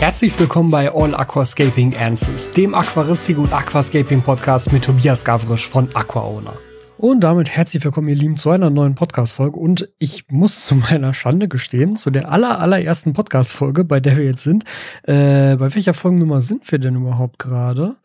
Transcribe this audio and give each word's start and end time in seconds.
Herzlich 0.00 0.38
willkommen 0.38 0.70
bei 0.70 0.94
All 0.94 1.12
Aquascaping 1.12 1.96
Answers, 1.96 2.52
dem 2.52 2.72
Aquaristik 2.72 3.36
und 3.36 3.52
Aquascaping 3.52 4.22
Podcast 4.22 4.72
mit 4.72 4.84
Tobias 4.84 5.24
Gavrisch 5.24 5.66
von 5.66 5.88
AquaOwner. 5.92 6.56
Und 6.98 7.20
damit 7.24 7.50
herzlich 7.50 7.84
willkommen, 7.84 8.06
ihr 8.06 8.14
Lieben, 8.14 8.36
zu 8.36 8.50
einer 8.50 8.70
neuen 8.70 8.94
Podcast-Folge. 8.94 9.58
Und 9.58 9.88
ich 9.98 10.30
muss 10.30 10.66
zu 10.66 10.76
meiner 10.76 11.14
Schande 11.14 11.48
gestehen, 11.48 11.96
zu 11.96 12.10
der 12.10 12.30
aller, 12.30 12.60
allerersten 12.60 13.12
Podcast-Folge, 13.12 13.82
bei 13.82 13.98
der 13.98 14.16
wir 14.16 14.24
jetzt 14.24 14.44
sind. 14.44 14.62
Äh, 15.02 15.56
bei 15.56 15.74
welcher 15.74 15.94
Folgennummer 15.94 16.42
sind 16.42 16.70
wir 16.70 16.78
denn 16.78 16.94
überhaupt 16.94 17.40
gerade? 17.40 17.96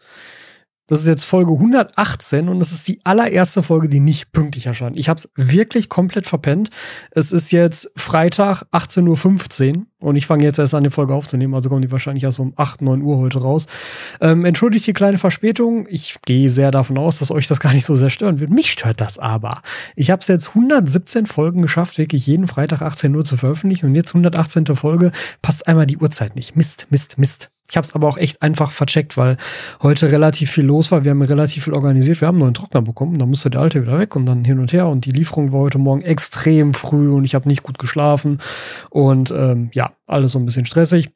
Das 0.88 1.00
ist 1.00 1.08
jetzt 1.08 1.24
Folge 1.24 1.54
118 1.54 2.50
und 2.50 2.60
es 2.60 2.74
ist 2.74 2.90
die 2.90 3.00
allererste 3.06 3.64
Folge, 3.64 3.88
die 3.88 4.02
nicht 4.02 4.34
pünktlich 4.34 4.66
erscheint. 4.66 5.00
Ich 5.00 5.08
habe 5.08 5.18
es 5.18 5.30
wirklich 5.36 5.88
komplett 5.88 6.26
verpennt. 6.26 6.72
Es 7.12 7.32
ist 7.32 7.52
jetzt 7.52 7.90
Freitag 7.96 8.64
18.15 8.74 9.78
Uhr 9.78 9.86
und 10.00 10.18
ich 10.18 10.28
fange 10.28 10.44
jetzt 10.44 10.60
erst 10.60 10.76
an, 10.76 10.84
die 10.84 10.90
Folge 10.90 11.16
aufzunehmen. 11.16 11.54
Also 11.54 11.70
kommen 11.70 11.84
die 11.84 11.92
wahrscheinlich 11.92 12.26
erst 12.26 12.40
um 12.40 12.52
8, 12.58 12.82
9 12.82 13.02
Uhr 13.02 13.18
heute 13.18 13.40
raus. 13.40 13.68
Ähm, 14.20 14.44
entschuldigt 14.44 14.86
die 14.86 14.92
kleine 14.92 15.18
Verspätung. 15.18 15.88
Ich 15.90 16.18
gehe 16.26 16.50
sehr 16.50 16.70
davon 16.70 16.98
aus, 16.98 17.20
dass 17.20 17.32
euch 17.32 17.48
das 17.48 17.62
gar 17.62 17.72
nicht 17.72 17.86
so 17.86 17.96
sehr 17.96 18.10
stören 18.10 18.42
wird. 18.42 18.52
Mich 18.52 18.70
stört 18.70 19.00
das 19.00 19.18
aber. 19.18 19.62
Ich 19.96 20.12
habe 20.12 20.20
es 20.20 20.28
jetzt 20.28 20.50
117 20.50 21.28
Folgen 21.28 21.62
geschafft, 21.62 21.98
wirklich 21.98 22.28
jeden 22.28 22.48
Freitag 22.48 22.82
18 22.82 23.16
Uhr 23.16 23.24
zu 23.24 23.38
veröffentlichen 23.38 23.86
und 23.86 23.96
jetzt 23.96 24.10
118. 24.10 24.66
Folge 24.76 25.14
passt 25.42 25.66
einmal 25.66 25.86
die 25.86 25.98
Uhrzeit 25.98 26.36
nicht. 26.36 26.58
Mist, 26.58 26.88
Mist, 26.90 27.18
Mist. 27.18 27.52
Ich 27.74 27.78
habe 27.78 27.86
es 27.86 27.96
aber 27.96 28.08
auch 28.08 28.18
echt 28.18 28.40
einfach 28.44 28.70
vercheckt, 28.70 29.18
weil 29.18 29.36
heute 29.82 30.12
relativ 30.12 30.52
viel 30.52 30.64
los 30.64 30.92
war. 30.92 31.04
Wir 31.04 31.10
haben 31.10 31.24
relativ 31.24 31.64
viel 31.64 31.74
organisiert. 31.74 32.22
Wir 32.22 32.28
haben 32.28 32.36
einen 32.36 32.44
neuen 32.44 32.54
Trockner 32.54 32.84
bekommen. 32.84 33.18
Dann 33.18 33.30
musste 33.30 33.50
der 33.50 33.62
alte 33.62 33.82
wieder 33.82 33.98
weg 33.98 34.16
und 34.16 34.28
dann 34.28 34.46
hin 34.46 34.60
und 34.60 34.72
her. 34.74 34.88
Und 34.88 35.06
die 35.06 35.12
Lieferung 35.12 35.52
war 35.52 35.62
heute 35.62 35.80
Morgen 35.80 36.04
extrem 36.04 36.76
früh 36.76 37.10
und 37.12 37.24
ich 37.24 37.34
habe 37.34 37.50
nicht 37.50 37.64
gut 37.64 37.80
geschlafen. 37.80 38.38
Und 38.92 39.32
ähm, 39.32 39.72
ja, 39.74 39.94
alles 40.06 40.34
so 40.34 40.40
ein 40.40 40.46
bisschen 40.46 40.68
stressig. 40.68 41.10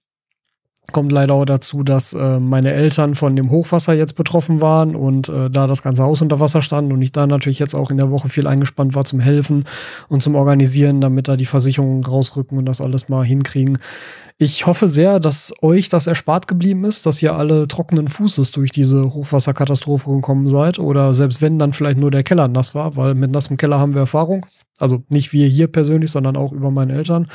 Kommt 0.91 1.11
leider 1.11 1.35
auch 1.35 1.45
dazu, 1.45 1.83
dass 1.83 2.13
äh, 2.13 2.39
meine 2.39 2.73
Eltern 2.73 3.13
von 3.13 3.35
dem 3.35 3.51
Hochwasser 3.51 3.93
jetzt 3.93 4.13
betroffen 4.13 4.59
waren 4.59 4.95
und 4.95 5.29
äh, 5.29 5.51
da 5.51 5.67
das 5.67 5.83
ganze 5.83 6.01
Haus 6.01 6.23
unter 6.23 6.39
Wasser 6.39 6.63
stand 6.63 6.91
und 6.91 7.01
ich 7.03 7.11
da 7.11 7.27
natürlich 7.27 7.59
jetzt 7.59 7.75
auch 7.75 7.91
in 7.91 7.97
der 7.97 8.09
Woche 8.09 8.29
viel 8.29 8.47
eingespannt 8.47 8.95
war 8.95 9.05
zum 9.05 9.19
Helfen 9.19 9.65
und 10.07 10.23
zum 10.23 10.33
Organisieren, 10.33 11.01
damit 11.01 11.27
da 11.27 11.35
die 11.35 11.45
Versicherungen 11.45 12.03
rausrücken 12.03 12.57
und 12.57 12.65
das 12.65 12.81
alles 12.81 13.09
mal 13.09 13.23
hinkriegen. 13.23 13.77
Ich 14.39 14.67
hoffe 14.67 14.87
sehr, 14.87 15.19
dass 15.19 15.51
euch 15.63 15.89
das 15.89 16.05
erspart 16.05 16.47
geblieben 16.47 16.85
ist, 16.85 17.07
dass 17.07 17.23
ihr 17.23 17.35
alle 17.35 17.67
trockenen 17.67 18.07
Fußes 18.07 18.51
durch 18.51 18.69
diese 18.69 19.11
Hochwasserkatastrophe 19.11 20.11
gekommen 20.11 20.47
seid 20.47 20.77
oder 20.77 21.11
selbst 21.13 21.41
wenn 21.41 21.57
dann 21.57 21.73
vielleicht 21.73 21.97
nur 21.97 22.11
der 22.11 22.21
Keller 22.21 22.47
nass 22.47 22.75
war, 22.75 22.95
weil 22.95 23.15
mit 23.15 23.31
nassem 23.31 23.57
Keller 23.57 23.79
haben 23.79 23.95
wir 23.95 24.01
Erfahrung. 24.01 24.45
Also 24.77 25.03
nicht 25.09 25.33
wir 25.33 25.47
hier 25.47 25.65
persönlich, 25.65 26.11
sondern 26.11 26.37
auch 26.37 26.51
über 26.51 26.69
meine 26.69 26.93
Eltern. 26.93 27.31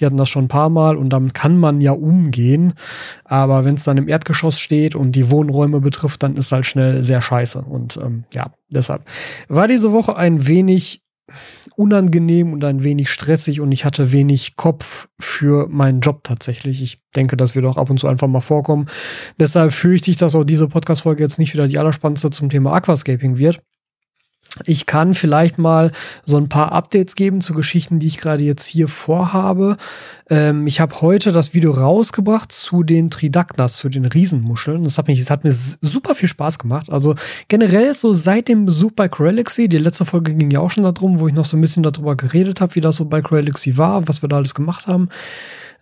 Die 0.00 0.06
hatten 0.06 0.16
das 0.16 0.30
schon 0.30 0.46
ein 0.46 0.48
paar 0.48 0.70
Mal 0.70 0.96
und 0.96 1.10
damit 1.10 1.34
kann 1.34 1.58
man 1.58 1.82
ja 1.82 1.92
umgehen. 1.92 2.72
Aber 3.24 3.66
wenn 3.66 3.74
es 3.74 3.84
dann 3.84 3.98
im 3.98 4.08
Erdgeschoss 4.08 4.58
steht 4.58 4.94
und 4.94 5.12
die 5.12 5.30
Wohnräume 5.30 5.82
betrifft, 5.82 6.22
dann 6.22 6.36
ist 6.36 6.52
halt 6.52 6.64
schnell 6.64 7.02
sehr 7.02 7.20
scheiße. 7.20 7.60
Und 7.60 7.98
ähm, 7.98 8.24
ja, 8.32 8.52
deshalb 8.70 9.02
war 9.48 9.68
diese 9.68 9.92
Woche 9.92 10.16
ein 10.16 10.46
wenig 10.46 11.02
unangenehm 11.76 12.52
und 12.52 12.64
ein 12.64 12.84
wenig 12.84 13.10
stressig 13.10 13.60
und 13.60 13.72
ich 13.72 13.84
hatte 13.84 14.12
wenig 14.12 14.56
Kopf 14.56 15.08
für 15.20 15.68
meinen 15.68 16.00
Job 16.00 16.24
tatsächlich. 16.24 16.82
Ich 16.82 17.00
denke, 17.14 17.36
das 17.36 17.54
wird 17.54 17.66
auch 17.66 17.76
ab 17.76 17.90
und 17.90 17.98
zu 17.98 18.06
einfach 18.06 18.28
mal 18.28 18.40
vorkommen. 18.40 18.86
Deshalb 19.38 19.72
fürchte 19.72 20.10
ich, 20.10 20.16
dass 20.16 20.34
auch 20.34 20.44
diese 20.44 20.68
Podcast-Folge 20.68 21.22
jetzt 21.22 21.38
nicht 21.38 21.52
wieder 21.52 21.66
die 21.66 21.78
allerspannendste 21.78 22.30
zum 22.30 22.48
Thema 22.48 22.72
Aquascaping 22.74 23.38
wird. 23.38 23.60
Ich 24.64 24.86
kann 24.86 25.14
vielleicht 25.14 25.58
mal 25.58 25.92
so 26.24 26.36
ein 26.36 26.48
paar 26.48 26.72
Updates 26.72 27.14
geben 27.14 27.40
zu 27.40 27.52
Geschichten, 27.52 27.98
die 27.98 28.06
ich 28.06 28.18
gerade 28.18 28.42
jetzt 28.42 28.64
hier 28.66 28.88
vorhabe. 28.88 29.76
Ähm, 30.30 30.66
ich 30.66 30.80
habe 30.80 31.00
heute 31.00 31.32
das 31.32 31.54
Video 31.54 31.72
rausgebracht 31.72 32.52
zu 32.52 32.82
den 32.82 33.10
Tridacnas, 33.10 33.76
zu 33.76 33.88
den 33.88 34.06
Riesenmuscheln. 34.06 34.84
Das 34.84 34.98
hat, 34.98 35.08
mich, 35.08 35.20
das 35.20 35.30
hat 35.30 35.44
mir 35.44 35.52
super 35.52 36.14
viel 36.14 36.28
Spaß 36.28 36.58
gemacht. 36.58 36.90
Also 36.90 37.14
generell 37.48 37.92
so 37.94 38.12
seit 38.12 38.48
dem 38.48 38.64
Besuch 38.66 38.92
bei 38.92 39.08
Corelixy, 39.08 39.68
die 39.68 39.78
letzte 39.78 40.04
Folge 40.04 40.34
ging 40.34 40.50
ja 40.50 40.60
auch 40.60 40.70
schon 40.70 40.84
darum, 40.84 41.20
wo 41.20 41.28
ich 41.28 41.34
noch 41.34 41.44
so 41.44 41.56
ein 41.56 41.60
bisschen 41.60 41.82
darüber 41.82 42.16
geredet 42.16 42.60
habe, 42.60 42.74
wie 42.74 42.80
das 42.80 42.96
so 42.96 43.04
bei 43.04 43.20
Corelixy 43.20 43.76
war, 43.76 44.08
was 44.08 44.22
wir 44.22 44.28
da 44.28 44.36
alles 44.36 44.54
gemacht 44.54 44.86
haben. 44.86 45.08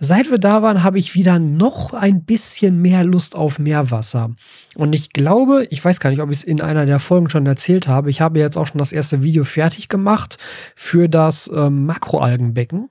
Seit 0.00 0.30
wir 0.30 0.38
da 0.38 0.62
waren, 0.62 0.82
habe 0.82 0.98
ich 0.98 1.14
wieder 1.14 1.38
noch 1.38 1.92
ein 1.92 2.24
bisschen 2.24 2.80
mehr 2.82 3.04
Lust 3.04 3.36
auf 3.36 3.58
Meerwasser. 3.58 4.30
Und 4.74 4.94
ich 4.94 5.10
glaube, 5.10 5.66
ich 5.70 5.84
weiß 5.84 6.00
gar 6.00 6.10
nicht, 6.10 6.20
ob 6.20 6.30
ich 6.30 6.38
es 6.38 6.42
in 6.42 6.60
einer 6.60 6.86
der 6.86 6.98
Folgen 6.98 7.30
schon 7.30 7.46
erzählt 7.46 7.86
habe. 7.86 8.10
Ich 8.10 8.20
habe 8.20 8.38
jetzt 8.38 8.56
auch 8.56 8.66
schon 8.66 8.78
das 8.78 8.92
erste 8.92 9.22
Video 9.22 9.44
fertig 9.44 9.88
gemacht 9.88 10.38
für 10.74 11.08
das 11.08 11.50
ähm, 11.54 11.86
Makroalgenbecken. 11.86 12.90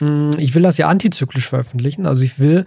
Hm, 0.00 0.30
ich 0.38 0.54
will 0.54 0.62
das 0.62 0.78
ja 0.78 0.88
antizyklisch 0.88 1.48
veröffentlichen. 1.48 2.06
Also 2.06 2.24
ich 2.24 2.38
will 2.38 2.64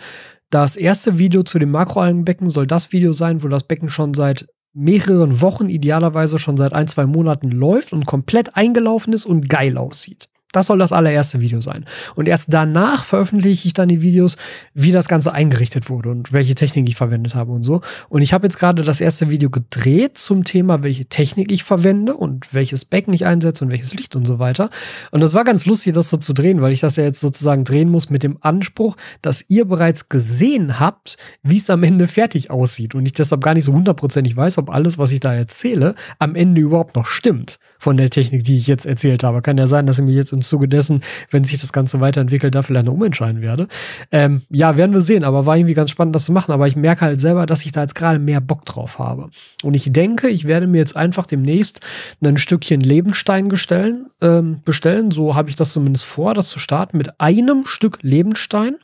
das 0.50 0.75
erste 0.75 1.17
Video 1.17 1.41
zu 1.41 1.57
dem 1.57 1.72
Makroalgenbecken 1.72 2.47
soll 2.47 2.67
das 2.67 2.91
Video 2.91 3.11
sein, 3.11 3.41
wo 3.41 3.47
das 3.47 3.63
Becken 3.63 3.90
schon 3.90 4.13
seit 4.13 4.45
mehreren 4.73 5.41
Wochen, 5.41 5.69
idealerweise 5.69 6.38
schon 6.40 6.57
seit 6.57 6.73
ein, 6.73 6.88
zwei 6.88 7.05
Monaten 7.05 7.50
läuft 7.50 7.94
und 7.94 8.05
komplett 8.05 8.55
eingelaufen 8.55 9.13
ist 9.13 9.25
und 9.25 9.50
geil 9.50 9.78
aussieht. 9.78 10.29
Das 10.53 10.68
soll 10.68 10.78
das 10.78 10.94
allererste 10.94 11.41
Video 11.41 11.59
sein. 11.59 11.84
Und 12.16 12.30
erst 12.30 12.53
danach 12.53 13.03
veröffentliche 13.03 13.68
ich 13.68 13.74
dann 13.74 13.90
die 13.90 14.02
Videos, 14.02 14.38
wie 14.74 14.91
das 14.91 15.09
Ganze 15.09 15.34
eingerichtet 15.34 15.90
wurde 15.90 16.09
und 16.09 16.31
welche 16.31 16.56
Technik 16.56 16.88
ich 16.88 16.96
verwendet 16.96 17.36
habe 17.36 17.52
und 17.52 17.64
so. 17.64 17.81
Und 18.08 18.22
ich 18.22 18.34
habe 18.34 18.46
jetzt 18.46 18.58
gerade 18.59 18.84
das 18.84 19.02
erste 19.02 19.31
Video 19.31 19.50
gedreht 19.50 20.18
zum 20.18 20.44
Thema, 20.44 20.84
welche 20.84 21.06
Technik 21.06 21.52
ich 21.52 21.64
verwende 21.64 22.16
und 22.16 22.53
welches 22.53 22.86
Becken 22.86 23.14
ich 23.14 23.25
einsetze 23.25 23.66
und 23.66 23.72
welches 23.72 23.94
Licht 23.96 24.16
und 24.16 24.25
so 24.25 24.40
weiter. 24.40 24.69
Und 25.12 25.22
das 25.22 25.34
war 25.34 25.44
ganz 25.44 25.66
lustig, 25.66 25.94
das 25.94 26.09
so 26.09 26.18
zu 26.18 26.34
drehen, 26.34 26.62
weil 26.62 26.72
ich 26.72 26.81
das 26.81 26.96
ja 26.97 27.03
jetzt 27.03 27.20
sozusagen 27.20 27.64
drehen 27.64 27.90
muss 27.90 28.12
mit 28.12 28.22
dem 28.22 28.38
Anspruch, 28.41 28.96
dass 29.24 29.44
ihr 29.50 29.66
bereits 29.66 30.08
gesehen 30.08 30.80
habt, 30.80 31.18
wie 31.41 31.58
es 31.58 31.70
am 31.72 31.84
Ende 31.84 32.06
fertig 32.06 32.52
aussieht. 32.52 32.94
Und 32.94 33.08
ich 33.08 33.14
deshalb 33.14 33.44
gar 33.44 33.56
nicht 33.56 33.66
so 33.66 33.74
hundertprozentig 33.74 34.38
weiß, 34.38 34.59
ob 34.59 34.70
alles, 34.70 35.00
was 35.00 35.12
ich 35.12 35.20
da 35.20 35.34
erzähle, 35.34 35.96
am 36.20 36.35
Ende 36.35 36.62
überhaupt 36.62 36.96
noch 36.96 37.08
stimmt 37.08 37.58
von 37.80 37.97
der 37.97 38.12
Technik, 38.12 38.44
die 38.44 38.58
ich 38.58 38.68
jetzt 38.68 38.85
erzählt 38.85 39.24
habe. 39.24 39.41
Kann 39.41 39.58
ja 39.58 39.66
sein, 39.66 39.88
dass 39.88 39.97
ihr 39.97 40.06
mir 40.06 40.14
jetzt 40.14 40.31
im 40.31 40.42
Zuge 40.43 40.67
dessen, 40.67 41.01
wenn 41.31 41.43
sich 41.43 41.59
das 41.59 41.73
Ganze 41.73 41.99
weiterentwickelt, 41.99 42.53
da 42.53 42.61
vielleicht 42.61 42.85
noch 42.85 42.93
umentscheiden 42.93 43.41
werde. 43.41 43.67
Ähm, 44.11 44.43
ja, 44.49 44.77
werden 44.77 44.93
wir 44.93 45.01
sehen, 45.01 45.23
aber 45.23 45.45
war 45.45 45.57
irgendwie 45.57 45.73
ganz 45.73 45.91
spannend, 45.91 46.15
das 46.15 46.25
zu 46.25 46.31
machen. 46.31 46.51
Aber 46.51 46.67
ich 46.67 46.75
merke 46.75 47.01
halt 47.01 47.21
selber, 47.21 47.45
dass 47.45 47.65
ich 47.65 47.71
da 47.71 47.81
jetzt 47.81 47.95
gerade 47.95 48.19
mehr 48.19 48.41
Bock 48.41 48.65
drauf 48.65 48.99
habe. 48.99 49.29
Und 49.63 49.73
ich 49.73 49.91
denke, 49.91 50.29
ich 50.29 50.45
werde 50.45 50.67
mir 50.67 50.77
jetzt 50.77 50.95
einfach 50.95 51.25
demnächst 51.25 51.79
ein 52.23 52.37
Stückchen 52.37 52.81
Lebenstein 52.81 53.49
gestellen, 53.49 54.07
ähm, 54.21 54.57
bestellen. 54.65 55.11
So 55.11 55.35
habe 55.35 55.49
ich 55.49 55.55
das 55.55 55.73
zumindest 55.73 56.05
vor, 56.05 56.33
das 56.33 56.49
zu 56.49 56.59
starten 56.59 56.97
mit 56.97 57.19
einem 57.19 57.65
Stück 57.65 57.99
Lebenstein. 58.01 58.75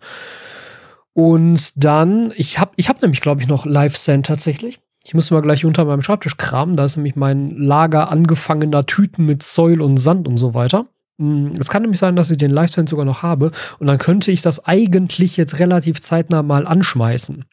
Und 1.13 1.71
dann, 1.75 2.31
ich 2.37 2.59
habe 2.59 2.71
ich 2.75 2.87
hab 2.87 3.01
nämlich, 3.01 3.21
glaube 3.21 3.41
ich, 3.41 3.47
noch 3.47 3.65
Live-Sand 3.65 4.25
tatsächlich. 4.25 4.79
Ich 5.03 5.13
muss 5.13 5.31
mal 5.31 5.41
gleich 5.41 5.65
unter 5.65 5.85
meinem 5.85 6.01
Schreibtisch 6.01 6.37
kramen. 6.37 6.75
Da 6.75 6.85
ist 6.85 6.97
nämlich 6.97 7.15
mein 7.15 7.51
Lager 7.57 8.11
angefangener 8.11 8.85
Tüten 8.85 9.25
mit 9.25 9.43
Säul 9.43 9.81
und 9.81 9.97
Sand 9.97 10.27
und 10.27 10.37
so 10.37 10.53
weiter. 10.53 10.85
Mm, 11.19 11.51
es 11.59 11.67
kann 11.67 11.83
nämlich 11.83 11.99
sein, 11.99 12.15
dass 12.15 12.31
ich 12.31 12.37
den 12.37 12.49
Live-Sense 12.49 12.89
sogar 12.89 13.05
noch 13.05 13.21
habe 13.21 13.51
und 13.77 13.87
dann 13.87 13.97
könnte 13.97 14.31
ich 14.31 14.41
das 14.41 14.65
eigentlich 14.65 15.37
jetzt 15.37 15.59
relativ 15.59 16.01
zeitnah 16.01 16.41
mal 16.41 16.65
anschmeißen. 16.65 17.45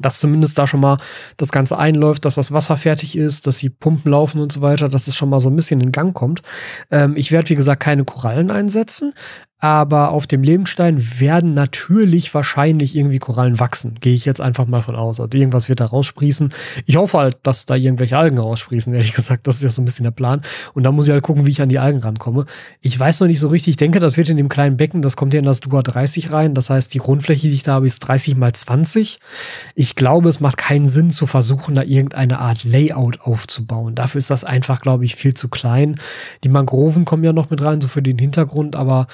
Dass 0.00 0.18
zumindest 0.18 0.58
da 0.58 0.66
schon 0.66 0.80
mal 0.80 0.96
das 1.36 1.52
Ganze 1.52 1.78
einläuft, 1.78 2.24
dass 2.24 2.36
das 2.36 2.52
Wasser 2.52 2.76
fertig 2.76 3.16
ist, 3.16 3.46
dass 3.46 3.58
die 3.58 3.70
Pumpen 3.70 4.10
laufen 4.12 4.40
und 4.40 4.52
so 4.52 4.60
weiter, 4.60 4.88
dass 4.88 5.08
es 5.08 5.16
schon 5.16 5.28
mal 5.28 5.40
so 5.40 5.50
ein 5.50 5.56
bisschen 5.56 5.80
in 5.80 5.92
Gang 5.92 6.14
kommt. 6.14 6.42
Ähm, 6.90 7.16
ich 7.16 7.32
werde, 7.32 7.50
wie 7.50 7.54
gesagt, 7.54 7.82
keine 7.82 8.04
Korallen 8.04 8.50
einsetzen, 8.50 9.12
aber 9.64 10.10
auf 10.10 10.26
dem 10.26 10.42
Lebenstein 10.42 11.02
werden 11.20 11.54
natürlich 11.54 12.34
wahrscheinlich 12.34 12.94
irgendwie 12.94 13.18
Korallen 13.18 13.58
wachsen. 13.58 13.96
Gehe 13.98 14.12
ich 14.12 14.26
jetzt 14.26 14.42
einfach 14.42 14.66
mal 14.66 14.82
von 14.82 14.94
aus. 14.94 15.20
Also 15.20 15.38
irgendwas 15.38 15.70
wird 15.70 15.80
da 15.80 15.86
raussprießen. 15.86 16.52
Ich 16.84 16.96
hoffe 16.96 17.16
halt, 17.16 17.38
dass 17.44 17.64
da 17.64 17.74
irgendwelche 17.74 18.18
Algen 18.18 18.36
raussprießen, 18.36 18.92
ehrlich 18.92 19.14
gesagt. 19.14 19.46
Das 19.46 19.54
ist 19.56 19.62
ja 19.62 19.70
so 19.70 19.80
ein 19.80 19.86
bisschen 19.86 20.04
der 20.04 20.10
Plan. 20.10 20.42
Und 20.74 20.82
da 20.82 20.92
muss 20.92 21.06
ich 21.06 21.12
halt 21.12 21.22
gucken, 21.22 21.46
wie 21.46 21.50
ich 21.50 21.62
an 21.62 21.70
die 21.70 21.78
Algen 21.78 22.00
rankomme. 22.00 22.44
Ich 22.82 23.00
weiß 23.00 23.20
noch 23.20 23.26
nicht 23.26 23.40
so 23.40 23.48
richtig. 23.48 23.70
Ich 23.70 23.76
denke, 23.78 24.00
das 24.00 24.18
wird 24.18 24.28
in 24.28 24.36
dem 24.36 24.50
kleinen 24.50 24.76
Becken, 24.76 25.00
das 25.00 25.16
kommt 25.16 25.32
hier 25.32 25.38
in 25.38 25.46
das 25.46 25.60
Dua 25.60 25.80
30 25.80 26.30
rein. 26.30 26.52
Das 26.52 26.68
heißt, 26.68 26.92
die 26.92 26.98
Grundfläche, 26.98 27.48
die 27.48 27.54
ich 27.54 27.62
da 27.62 27.72
habe, 27.72 27.86
ist 27.86 28.00
30 28.00 28.36
mal 28.36 28.52
20. 28.52 29.18
Ich 29.74 29.94
glaube, 29.94 30.28
es 30.28 30.40
macht 30.40 30.58
keinen 30.58 30.88
Sinn 30.88 31.10
zu 31.10 31.26
versuchen, 31.26 31.74
da 31.74 31.84
irgendeine 31.84 32.38
Art 32.38 32.64
Layout 32.64 33.22
aufzubauen. 33.22 33.94
Dafür 33.94 34.18
ist 34.18 34.28
das 34.28 34.44
einfach, 34.44 34.82
glaube 34.82 35.06
ich, 35.06 35.16
viel 35.16 35.32
zu 35.32 35.48
klein. 35.48 35.98
Die 36.42 36.50
Mangroven 36.50 37.06
kommen 37.06 37.24
ja 37.24 37.32
noch 37.32 37.48
mit 37.48 37.62
rein, 37.62 37.80
so 37.80 37.88
für 37.88 38.02
den 38.02 38.18
Hintergrund, 38.18 38.76
aber 38.76 39.06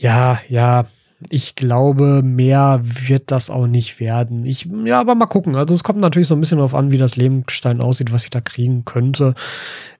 ja, 0.00 0.40
ja, 0.48 0.86
ich 1.28 1.54
glaube, 1.54 2.22
mehr 2.22 2.80
wird 2.82 3.30
das 3.30 3.50
auch 3.50 3.66
nicht 3.66 4.00
werden. 4.00 4.46
Ich, 4.46 4.66
ja, 4.84 5.00
aber 5.00 5.14
mal 5.14 5.26
gucken. 5.26 5.54
Also 5.56 5.74
es 5.74 5.84
kommt 5.84 5.98
natürlich 5.98 6.28
so 6.28 6.34
ein 6.34 6.40
bisschen 6.40 6.56
darauf 6.56 6.74
an, 6.74 6.92
wie 6.92 6.98
das 6.98 7.16
Lebenstein 7.16 7.82
aussieht, 7.82 8.10
was 8.10 8.24
ich 8.24 8.30
da 8.30 8.40
kriegen 8.40 8.86
könnte. 8.86 9.34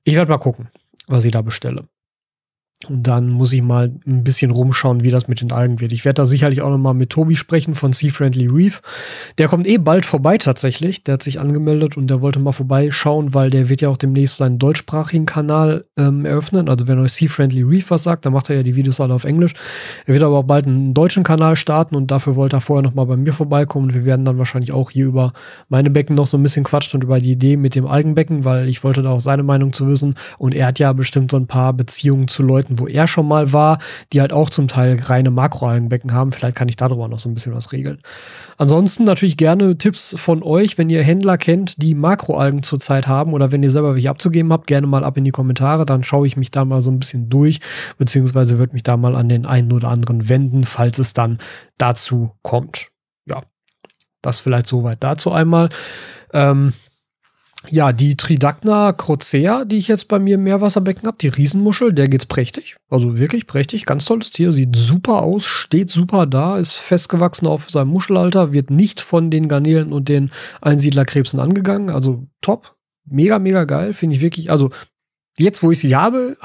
Ich 0.02 0.17
werde 0.17 0.31
mal 0.31 0.38
gucken, 0.38 0.69
was 1.06 1.26
ich 1.26 1.32
da 1.32 1.43
bestelle. 1.43 1.85
Und 2.88 3.03
dann 3.06 3.29
muss 3.29 3.53
ich 3.53 3.61
mal 3.61 3.93
ein 4.06 4.25
bisschen 4.25 4.50
rumschauen, 4.50 5.05
wie 5.05 5.11
das 5.11 5.29
mit 5.29 5.43
den 5.43 5.53
Algen 5.53 5.81
wird. 5.81 5.93
Ich 5.93 6.06
werde 6.06 6.23
da 6.23 6.25
sicherlich 6.25 6.62
auch 6.62 6.71
noch 6.71 6.79
mal 6.79 6.94
mit 6.94 7.11
Tobi 7.11 7.37
sprechen 7.37 7.75
von 7.75 7.93
Sea 7.93 8.11
Friendly 8.11 8.47
Reef. 8.47 8.81
Der 9.37 9.49
kommt 9.49 9.67
eh 9.67 9.77
bald 9.77 10.06
vorbei 10.06 10.38
tatsächlich. 10.38 11.05
Der 11.05 11.15
hat 11.15 11.23
sich 11.23 11.41
angemeldet 11.41 11.99
und 11.99 12.06
der 12.06 12.23
wollte 12.23 12.38
mal 12.38 12.53
vorbeischauen, 12.53 13.35
weil 13.35 13.50
der 13.50 13.69
wird 13.69 13.82
ja 13.82 13.91
auch 13.91 13.99
demnächst 13.99 14.38
seinen 14.38 14.59
deutschsprachigen 14.59 15.27
Kanal 15.27 15.85
ähm, 15.99 16.25
eröffnen. 16.25 16.71
Also 16.71 16.88
wenn 16.88 16.99
euch 16.99 17.12
Sea 17.12 17.29
Friendly 17.29 17.62
Reef 17.62 17.91
was 17.91 18.03
sagt, 18.03 18.25
dann 18.25 18.32
macht 18.32 18.49
er 18.49 18.56
ja 18.56 18.62
die 18.62 18.77
Videos 18.77 18.99
alle 18.99 19.12
auf 19.12 19.25
Englisch. 19.25 19.53
Er 20.06 20.15
wird 20.15 20.23
aber 20.23 20.38
auch 20.38 20.44
bald 20.44 20.67
einen 20.67 20.94
deutschen 20.94 21.23
Kanal 21.23 21.56
starten 21.56 21.94
und 21.94 22.11
dafür 22.11 22.35
wollte 22.35 22.56
er 22.56 22.61
vorher 22.62 22.82
noch 22.82 22.94
mal 22.94 23.05
bei 23.05 23.19
mir 23.19 23.35
vorbeikommen. 23.35 23.93
Wir 23.93 24.06
werden 24.06 24.25
dann 24.25 24.38
wahrscheinlich 24.38 24.73
auch 24.73 24.91
hier 24.91 25.05
über 25.05 25.35
meine 25.69 25.91
Becken 25.91 26.17
noch 26.17 26.27
so 26.27 26.38
ein 26.38 26.43
bisschen 26.43 26.65
quatschen 26.65 26.99
und 26.99 27.05
über 27.05 27.19
die 27.19 27.32
Idee 27.32 27.59
mit 27.59 27.75
dem 27.75 27.87
Algenbecken, 27.87 28.47
weil 28.47 28.71
ich 28.71 28.82
wollte 28.85 29.03
da 29.03 29.11
auch 29.11 29.21
seine 29.21 29.43
Meinung 29.43 29.75
zu 29.75 29.87
wissen. 29.87 30.15
Und 30.38 30.55
er 30.55 30.69
hat 30.69 30.79
ja 30.79 30.94
bestimmt 30.94 31.31
so 31.31 31.37
ein 31.37 31.47
paar 31.47 31.75
Beziehungen 31.75 32.27
zu 32.27 32.43
Leuten, 32.43 32.69
Projekten, 32.70 32.78
wo 32.78 32.87
er 32.87 33.06
schon 33.06 33.26
mal 33.26 33.52
war, 33.52 33.78
die 34.12 34.20
halt 34.20 34.32
auch 34.32 34.50
zum 34.50 34.69
Teil 34.69 34.96
reine 35.00 35.31
Makroalgenbecken 35.31 36.12
haben. 36.12 36.32
Vielleicht 36.32 36.56
kann 36.56 36.69
ich 36.69 36.76
darüber 36.76 37.08
noch 37.08 37.19
so 37.19 37.28
ein 37.28 37.34
bisschen 37.34 37.55
was 37.55 37.72
regeln. 37.72 38.00
Ansonsten 38.56 39.05
natürlich 39.05 39.37
gerne 39.37 39.76
Tipps 39.78 40.14
von 40.19 40.43
euch, 40.43 40.78
wenn 40.78 40.90
ihr 40.90 41.02
Händler 41.02 41.38
kennt, 41.38 41.82
die 41.82 41.94
Makroalgen 41.94 42.62
zurzeit 42.62 43.06
haben 43.06 43.32
oder 43.32 43.52
wenn 43.52 43.62
ihr 43.62 43.70
selber 43.70 43.94
welche 43.94 44.11
abzugeben 44.11 44.52
habt, 44.52 44.67
gerne 44.67 44.87
mal 44.87 45.05
ab 45.05 45.17
in 45.17 45.25
die 45.25 45.31
Kommentare. 45.31 45.87
Dann 45.87 46.02
schaue 46.02 46.26
ich 46.26 46.37
mich 46.37 46.50
da 46.50 46.64
mal 46.64 46.81
so 46.81 46.90
ein 46.90 46.99
bisschen 46.99 47.28
durch, 47.28 47.61
beziehungsweise 47.99 48.58
würde 48.58 48.75
mich 48.75 48.82
da 48.82 48.96
mal 48.96 49.17
an 49.17 49.28
den 49.28 49.46
einen 49.46 49.72
oder 49.72 49.88
anderen 49.88 50.28
wenden, 50.28 50.64
falls 50.64 50.99
es 50.99 51.14
dann 51.14 51.38
dazu 51.78 52.32
kommt. 52.43 52.88
Ja, 53.26 53.43
das 54.22 54.40
vielleicht 54.40 54.67
soweit 54.67 55.02
dazu 55.02 55.32
einmal. 55.32 55.70
Ähm, 56.32 56.75
ja, 57.68 57.92
die 57.92 58.16
Tridacna 58.16 58.92
crocea, 58.92 59.66
die 59.66 59.76
ich 59.76 59.88
jetzt 59.88 60.08
bei 60.08 60.18
mir 60.18 60.36
im 60.36 60.44
Meerwasserbecken 60.44 61.06
habe, 61.06 61.18
die 61.20 61.28
Riesenmuschel, 61.28 61.92
der 61.92 62.08
geht's 62.08 62.24
prächtig. 62.24 62.76
Also 62.88 63.18
wirklich 63.18 63.46
prächtig, 63.46 63.84
ganz 63.84 64.06
tolles 64.06 64.30
Tier, 64.30 64.52
sieht 64.52 64.74
super 64.74 65.22
aus, 65.22 65.44
steht 65.44 65.90
super 65.90 66.26
da, 66.26 66.56
ist 66.56 66.76
festgewachsen 66.76 67.46
auf 67.46 67.68
seinem 67.68 67.88
Muschelalter, 67.88 68.52
wird 68.52 68.70
nicht 68.70 69.00
von 69.00 69.30
den 69.30 69.48
Garnelen 69.48 69.92
und 69.92 70.08
den 70.08 70.30
Einsiedlerkrebsen 70.62 71.38
angegangen. 71.38 71.90
Also 71.90 72.26
top, 72.40 72.76
mega, 73.04 73.38
mega 73.38 73.64
geil, 73.64 73.92
finde 73.92 74.16
ich 74.16 74.22
wirklich. 74.22 74.50
Also 74.50 74.70
jetzt, 75.38 75.62
wo 75.62 75.71
ich 75.71 75.79
sie 75.79 75.94
habe, 75.94 76.37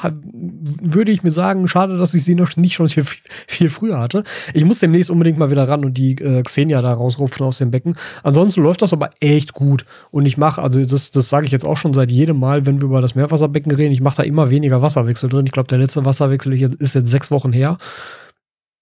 würde 0.81 1.11
ich 1.11 1.23
mir 1.23 1.31
sagen, 1.31 1.67
schade, 1.67 1.97
dass 1.97 2.13
ich 2.13 2.23
sie 2.23 2.35
noch 2.35 2.55
nicht 2.55 2.73
schon 2.73 2.87
viel, 2.87 3.03
viel 3.47 3.69
früher 3.69 3.99
hatte. 3.99 4.23
Ich 4.53 4.63
muss 4.63 4.79
demnächst 4.79 5.09
unbedingt 5.09 5.37
mal 5.37 5.51
wieder 5.51 5.67
ran 5.67 5.83
und 5.83 5.97
die 5.97 6.13
äh, 6.13 6.43
Xenia 6.43 6.81
da 6.81 6.93
rausrupfen 6.93 7.45
aus 7.45 7.57
dem 7.57 7.71
Becken. 7.71 7.95
Ansonsten 8.23 8.63
läuft 8.63 8.81
das 8.81 8.93
aber 8.93 9.09
echt 9.19 9.53
gut. 9.53 9.85
Und 10.11 10.25
ich 10.25 10.37
mache, 10.37 10.61
also 10.61 10.83
das, 10.83 11.11
das 11.11 11.29
sage 11.29 11.45
ich 11.45 11.51
jetzt 11.51 11.65
auch 11.65 11.77
schon 11.77 11.93
seit 11.93 12.11
jedem 12.11 12.39
Mal, 12.39 12.65
wenn 12.65 12.79
wir 12.81 12.85
über 12.85 13.01
das 13.01 13.15
Meerwasserbecken 13.15 13.71
reden, 13.71 13.93
ich 13.93 14.01
mache 14.01 14.17
da 14.17 14.23
immer 14.23 14.49
weniger 14.49 14.81
Wasserwechsel 14.81 15.29
drin. 15.29 15.45
Ich 15.45 15.51
glaube, 15.51 15.67
der 15.67 15.79
letzte 15.79 16.05
Wasserwechsel 16.05 16.53
ist 16.53 16.95
jetzt 16.95 17.09
sechs 17.09 17.31
Wochen 17.31 17.51
her. 17.51 17.77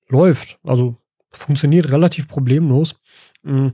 Läuft. 0.09 0.59
Also 0.63 0.97
funktioniert 1.31 1.91
relativ 1.91 2.27
problemlos. 2.27 2.95
Mhm. 3.43 3.73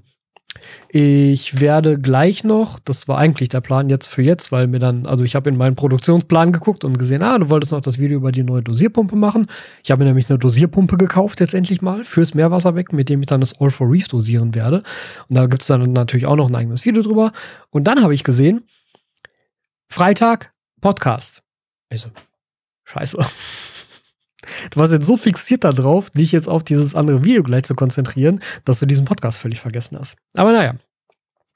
Ich 0.91 1.61
werde 1.61 1.99
gleich 1.99 2.43
noch, 2.43 2.79
das 2.79 3.07
war 3.07 3.17
eigentlich 3.17 3.49
der 3.49 3.61
Plan 3.61 3.89
jetzt 3.89 4.07
für 4.07 4.23
jetzt, 4.23 4.51
weil 4.51 4.67
mir 4.67 4.79
dann, 4.79 5.05
also 5.05 5.23
ich 5.23 5.35
habe 5.35 5.49
in 5.49 5.57
meinen 5.57 5.75
Produktionsplan 5.75 6.51
geguckt 6.51 6.83
und 6.83 6.97
gesehen, 6.97 7.21
ah, 7.21 7.37
du 7.37 7.49
wolltest 7.49 7.71
noch 7.71 7.81
das 7.81 7.99
Video 7.99 8.17
über 8.17 8.31
die 8.31 8.43
neue 8.43 8.63
Dosierpumpe 8.63 9.15
machen. 9.15 9.47
Ich 9.83 9.91
habe 9.91 9.99
mir 9.99 10.09
nämlich 10.09 10.29
eine 10.29 10.39
Dosierpumpe 10.39 10.97
gekauft 10.97 11.39
jetzt 11.39 11.53
endlich 11.53 11.81
mal 11.81 12.03
fürs 12.03 12.33
Meerwasserbecken, 12.33 12.95
mit 12.95 13.09
dem 13.09 13.21
ich 13.21 13.27
dann 13.27 13.39
das 13.39 13.59
All 13.61 13.69
for 13.69 13.89
Reef 13.89 14.07
dosieren 14.07 14.55
werde. 14.55 14.83
Und 15.27 15.35
da 15.35 15.45
gibt 15.45 15.61
es 15.61 15.67
dann 15.67 15.83
natürlich 15.93 16.25
auch 16.25 16.35
noch 16.35 16.49
ein 16.49 16.55
eigenes 16.55 16.83
Video 16.85 17.03
drüber. 17.03 17.31
Und 17.69 17.83
dann 17.85 18.01
habe 18.01 18.13
ich 18.15 18.23
gesehen, 18.23 18.63
Freitag 19.87 20.51
Podcast. 20.81 21.43
Ich 21.89 22.01
so, 22.01 22.09
scheiße. 22.85 23.25
Du 24.71 24.79
warst 24.79 24.93
jetzt 24.93 25.05
so 25.05 25.17
fixiert 25.17 25.63
darauf, 25.63 26.09
dich 26.09 26.31
jetzt 26.31 26.47
auf 26.47 26.63
dieses 26.63 26.95
andere 26.95 27.23
Video 27.23 27.43
gleich 27.43 27.63
zu 27.63 27.75
konzentrieren, 27.75 28.41
dass 28.65 28.79
du 28.79 28.85
diesen 28.85 29.05
Podcast 29.05 29.37
völlig 29.37 29.59
vergessen 29.59 29.97
hast. 29.99 30.15
Aber 30.35 30.51
naja, 30.51 30.75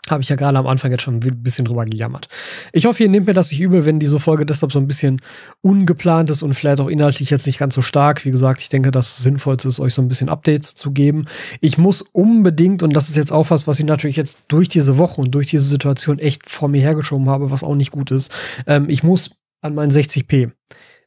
habe 0.09 0.21
ich 0.21 0.27
ja 0.27 0.35
gerade 0.35 0.57
am 0.57 0.68
Anfang 0.68 0.91
jetzt 0.91 1.03
schon 1.03 1.15
ein 1.15 1.44
bisschen 1.44 1.63
drüber 1.63 1.85
gejammert. 1.85 2.27
Ich 2.74 2.85
hoffe, 2.85 3.03
ihr 3.03 3.09
nehmt 3.09 3.27
mir 3.27 3.33
das 3.33 3.51
nicht 3.51 3.62
übel, 3.62 3.85
wenn 3.85 4.00
diese 4.00 4.19
Folge 4.19 4.45
deshalb 4.45 4.74
so 4.74 4.80
ein 4.80 4.88
bisschen 4.88 5.21
ungeplant 5.62 6.30
ist 6.30 6.41
und 6.41 6.53
vielleicht 6.53 6.81
auch 6.81 6.89
inhaltlich 6.89 7.30
jetzt 7.30 7.47
nicht 7.47 7.57
ganz 7.57 7.74
so 7.74 7.81
stark. 7.81 8.25
Wie 8.25 8.31
gesagt, 8.31 8.62
ich 8.62 8.68
denke, 8.68 8.91
das 8.91 9.18
Sinnvollste 9.24 9.69
ist, 9.69 9.79
euch 9.79 9.94
so 9.94 10.01
ein 10.01 10.09
bisschen 10.09 10.27
Updates 10.27 10.75
zu 10.75 10.91
geben. 10.91 11.25
Ich 11.62 11.77
muss 11.77 12.01
unbedingt, 12.01 12.83
und 12.83 12.94
das 12.94 13.07
ist 13.07 13.15
jetzt 13.15 13.31
auch 13.31 13.50
was, 13.50 13.65
was 13.65 13.79
ich 13.79 13.86
natürlich 13.86 14.18
jetzt 14.18 14.39
durch 14.50 14.68
diese 14.68 14.97
Woche 14.97 15.21
und 15.21 15.31
durch 15.31 15.50
diese 15.50 15.65
Situation 15.65 16.19
echt 16.19 16.50
vor 16.50 16.68
mir 16.68 16.81
hergeschoben 16.81 17.29
habe, 17.29 17.50
was 17.50 17.63
auch 17.63 17.75
nicht 17.75 17.91
gut 17.91 18.12
ist. 18.12 18.29
Ähm, 18.68 18.89
ich 18.89 19.03
muss 19.03 19.38
an 19.62 19.74
meinen 19.74 19.91
60p 19.91 20.51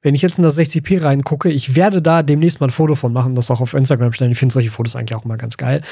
wenn 0.06 0.14
ich 0.14 0.22
jetzt 0.22 0.38
in 0.38 0.44
das 0.44 0.56
60p 0.56 1.02
reingucke, 1.02 1.50
ich 1.50 1.74
werde 1.74 2.00
da 2.00 2.22
demnächst 2.22 2.60
mal 2.60 2.68
ein 2.68 2.70
Foto 2.70 2.94
von 2.94 3.12
machen, 3.12 3.34
das 3.34 3.50
auch 3.50 3.60
auf 3.60 3.74
Instagram 3.74 4.12
stellen. 4.12 4.30
Ich 4.30 4.38
finde 4.38 4.52
solche 4.52 4.70
Fotos 4.70 4.94
eigentlich 4.94 5.16
auch 5.16 5.24
mal 5.24 5.34
ganz 5.34 5.56
geil. 5.56 5.82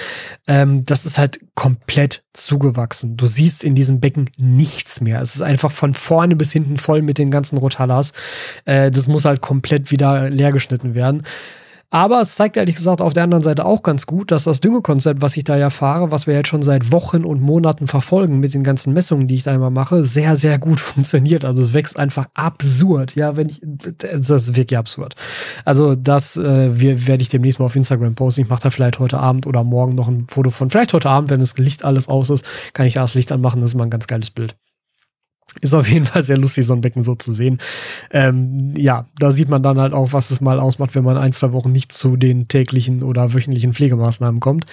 Ähm, 0.46 0.84
das 0.84 1.05
ist 1.05 1.19
halt 1.19 1.40
komplett 1.56 2.22
zugewachsen. 2.32 3.16
Du 3.16 3.26
siehst 3.26 3.64
in 3.64 3.75
diesem 3.75 3.99
Becken 3.99 4.31
nichts 4.37 5.00
mehr. 5.00 5.20
Es 5.20 5.34
ist 5.34 5.43
einfach 5.43 5.72
von 5.72 5.94
vorne 5.94 6.37
bis 6.37 6.52
hinten 6.52 6.76
voll 6.76 7.02
mit 7.02 7.19
den 7.19 7.32
ganzen 7.32 7.58
Rotalas. 7.58 8.12
Äh, 8.66 8.93
das 8.93 9.08
muss 9.08 9.25
halt 9.25 9.40
komplett 9.40 9.90
wieder 9.90 10.31
leer 10.31 10.52
geschnitten 10.52 10.94
werden. 10.94 11.25
Aber 11.94 12.20
es 12.20 12.35
zeigt 12.35 12.56
ehrlich 12.56 12.75
gesagt 12.75 13.00
auf 13.00 13.12
der 13.12 13.23
anderen 13.23 13.44
Seite 13.44 13.64
auch 13.64 13.85
ganz 13.85 14.05
gut, 14.05 14.32
dass 14.32 14.43
das 14.43 14.61
Düngekonzept, 14.61 15.23
was 15.23 15.37
ich 15.37 15.44
da 15.44 15.56
ja 15.56 15.70
fahre, 15.70 16.11
was 16.11 16.26
wir 16.26 16.35
jetzt 16.35 16.49
schon 16.49 16.62
seit 16.62 16.91
Wochen 16.91 17.25
und 17.25 17.41
Monaten 17.41 17.87
verfolgen 17.87 18.41
mit 18.41 18.52
den 18.52 18.64
ganzen 18.64 18.93
Messungen, 18.93 19.29
die 19.29 19.37
ich 19.37 19.44
da 19.44 19.55
immer 19.55 19.70
mache, 19.70 20.02
sehr, 20.02 20.35
sehr 20.35 20.58
gut 20.58 20.81
funktioniert. 20.81 21.44
Also 21.44 21.62
es 21.62 21.73
wächst 21.73 21.96
einfach 21.96 22.26
absurd. 22.35 23.14
Ja, 23.14 23.37
wenn 23.37 23.49
ich, 23.49 23.61
das 23.62 24.29
ist 24.29 24.56
wirklich 24.56 24.76
absurd. 24.76 25.14
Also 25.64 25.94
das 25.94 26.37
äh, 26.37 26.81
werde 27.06 27.23
ich 27.23 27.29
demnächst 27.29 27.61
mal 27.61 27.67
auf 27.67 27.76
Instagram 27.76 28.17
posten. 28.17 28.40
Ich 28.40 28.49
mache 28.49 28.64
da 28.64 28.70
vielleicht 28.70 28.99
heute 28.99 29.20
Abend 29.20 29.47
oder 29.47 29.62
morgen 29.62 29.94
noch 29.94 30.08
ein 30.08 30.26
Foto 30.26 30.50
von. 30.50 30.70
Vielleicht 30.70 30.94
heute 30.94 31.08
Abend, 31.08 31.31
wenn 31.31 31.38
das 31.38 31.56
Licht 31.58 31.85
alles 31.85 32.08
aus 32.08 32.29
ist, 32.29 32.44
kann 32.73 32.87
ich 32.87 32.94
da 32.94 33.02
das 33.02 33.14
Licht 33.14 33.31
anmachen. 33.31 33.61
Das 33.61 33.70
ist 33.70 33.76
mal 33.76 33.85
ein 33.85 33.90
ganz 33.90 34.08
geiles 34.08 34.31
Bild. 34.31 34.56
Ist 35.61 35.75
auf 35.75 35.88
jeden 35.88 36.05
Fall 36.05 36.23
sehr 36.23 36.37
lustig, 36.37 36.67
so 36.67 36.75
ein 36.75 36.81
Becken 36.81 37.02
so 37.02 37.14
zu 37.14 37.32
sehen. 37.32 37.58
Ähm, 38.11 38.75
ja, 38.76 39.06
da 39.19 39.31
sieht 39.31 39.49
man 39.49 39.62
dann 39.62 39.79
halt 39.79 39.93
auch, 39.93 40.12
was 40.12 40.31
es 40.31 40.41
mal 40.41 40.58
ausmacht, 40.58 40.94
wenn 40.94 41.05
man 41.05 41.17
ein, 41.17 41.32
zwei 41.32 41.52
Wochen 41.52 41.70
nicht 41.70 41.93
zu 41.93 42.17
den 42.17 42.49
täglichen 42.49 43.02
oder 43.02 43.35
wöchentlichen 43.35 43.73
Pflegemaßnahmen 43.73 44.41
kommt. 44.41 44.67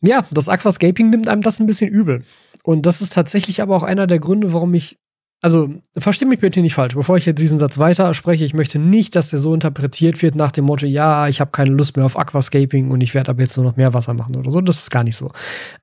Ja, 0.00 0.26
das 0.30 0.48
Aquascaping 0.48 1.10
nimmt 1.10 1.28
einem 1.28 1.42
das 1.42 1.60
ein 1.60 1.66
bisschen 1.66 1.90
übel. 1.90 2.22
Und 2.62 2.86
das 2.86 3.02
ist 3.02 3.14
tatsächlich 3.14 3.62
aber 3.62 3.76
auch 3.76 3.82
einer 3.82 4.06
der 4.06 4.18
Gründe, 4.18 4.52
warum 4.52 4.74
ich 4.74 4.98
also 5.44 5.68
verstehe 5.98 6.26
mich 6.26 6.38
bitte 6.38 6.62
nicht 6.62 6.72
falsch, 6.72 6.94
bevor 6.94 7.18
ich 7.18 7.26
jetzt 7.26 7.38
diesen 7.38 7.58
Satz 7.58 7.76
weiter 7.76 8.14
spreche, 8.14 8.46
ich 8.46 8.54
möchte 8.54 8.78
nicht, 8.78 9.14
dass 9.14 9.28
der 9.28 9.38
so 9.38 9.52
interpretiert 9.52 10.22
wird 10.22 10.36
nach 10.36 10.50
dem 10.52 10.64
Motto, 10.64 10.86
ja, 10.86 11.28
ich 11.28 11.38
habe 11.38 11.50
keine 11.50 11.70
Lust 11.70 11.98
mehr 11.98 12.06
auf 12.06 12.18
Aquascaping 12.18 12.90
und 12.90 13.02
ich 13.02 13.14
werde 13.14 13.28
aber 13.28 13.42
jetzt 13.42 13.54
nur 13.58 13.66
noch 13.66 13.76
mehr 13.76 13.92
Wasser 13.92 14.14
machen 14.14 14.36
oder 14.36 14.50
so. 14.50 14.62
Das 14.62 14.78
ist 14.78 14.90
gar 14.90 15.04
nicht 15.04 15.16
so. 15.16 15.32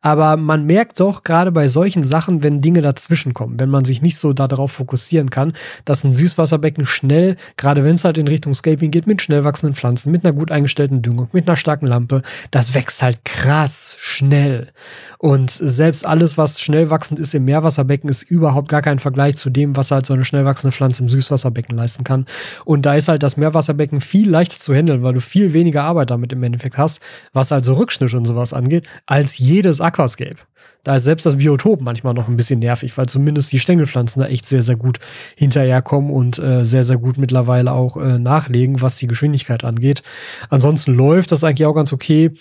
Aber 0.02 0.36
man 0.36 0.66
merkt 0.66 1.00
doch 1.00 1.24
gerade 1.24 1.52
bei 1.52 1.68
solchen 1.68 2.04
Sachen, 2.04 2.42
wenn 2.42 2.62
Dinge 2.62 2.81
dazwischen 2.81 3.36
kommen, 3.36 3.60
wenn 3.60 3.69
man 3.69 3.86
sich 3.86 4.02
nicht 4.02 4.18
so 4.18 4.34
darauf 4.34 4.72
fokussieren 4.72 5.30
kann, 5.30 5.54
dass 5.86 6.04
ein 6.04 6.12
Süßwasserbecken 6.12 6.88
schnell, 6.88 7.38
gerade 7.56 7.84
wenn 7.84 7.98
es 7.98 8.04
halt 8.04 8.18
in 8.18 8.28
Richtung 8.28 8.56
Scaping 8.56 8.90
geht, 8.90 9.06
mit 9.06 9.22
schnell 9.22 9.44
wachsenden 9.44 9.75
Pflanzen, 9.75 10.12
mit 10.12 10.25
einer 10.25 10.34
gut 10.34 10.52
eingestellten 10.52 11.04
Düngung, 11.04 11.28
mit 11.34 11.48
einer 11.48 11.56
starken 11.56 11.86
Lampe, 11.86 12.24
das 12.50 12.74
wächst 12.74 13.04
halt 13.04 13.24
krass 13.25 13.96
schnell. 14.00 14.72
Und 15.20 15.51
selbst 15.51 16.03
alles, 16.03 16.39
was 16.39 16.60
schnell 16.60 16.89
wachsend 16.89 17.20
ist 17.20 17.36
im 17.36 17.46
Meerwasserbecken, 17.46 18.10
ist 18.10 18.24
überhaupt 18.24 18.70
gar 18.70 18.82
kein 18.82 18.98
Vergleich 18.98 19.38
zu 19.38 19.50
dem, 19.53 19.75
was 19.75 19.91
halt 19.91 20.05
so 20.05 20.13
eine 20.13 20.25
schnell 20.25 20.46
wachsende 20.46 20.72
Pflanze 20.72 21.03
im 21.03 21.10
Süßwasserbecken 21.10 21.75
leisten 21.77 22.03
kann. 22.03 22.25
Und 22.65 22.86
da 22.86 22.96
ist 22.96 23.08
halt 23.08 23.24
das 23.24 23.38
Meerwasserbecken 23.38 24.01
viel 24.01 24.29
leichter 24.29 24.60
zu 24.60 24.74
handeln, 24.74 25.03
weil 25.03 25.13
du 25.13 25.22
viel 25.22 25.53
weniger 25.53 25.84
Arbeit 25.84 26.12
damit 26.12 26.34
im 26.34 26.43
Endeffekt 26.43 26.77
hast, 26.77 27.01
was 27.34 27.51
halt 27.51 27.65
so 27.65 27.74
Rückschnitt 27.74 28.13
und 28.13 28.25
sowas 28.25 28.53
angeht, 28.53 28.86
als 29.05 29.38
jedes 29.38 29.81
Aquascape. 29.81 30.38
Da 30.84 30.96
ist 30.96 31.03
selbst 31.03 31.25
das 31.25 31.38
Biotop 31.38 31.81
manchmal 31.81 32.13
noch 32.13 32.27
ein 32.27 32.38
bisschen 32.38 32.60
nervig, 32.60 32.98
weil 32.98 33.05
zumindest 33.08 33.51
die 33.51 33.60
Stängelpflanzen 33.60 34.22
da 34.22 34.27
echt 34.27 34.48
sehr, 34.48 34.62
sehr 34.62 34.75
gut 34.75 35.00
hinterherkommen 35.36 36.12
und 36.12 36.39
äh, 36.39 36.63
sehr, 36.63 36.84
sehr 36.84 36.98
gut 36.98 37.17
mittlerweile 37.17 37.72
auch 37.72 37.98
äh, 37.98 38.17
nachlegen, 38.17 38.81
was 38.81 38.98
die 38.98 39.08
Geschwindigkeit 39.08 39.63
angeht. 39.63 40.01
Ansonsten 40.50 40.93
läuft 40.93 41.31
das 41.31 41.43
eigentlich 41.43 41.67
auch 41.67 41.75
ganz 41.75 41.93
okay. 41.93 42.31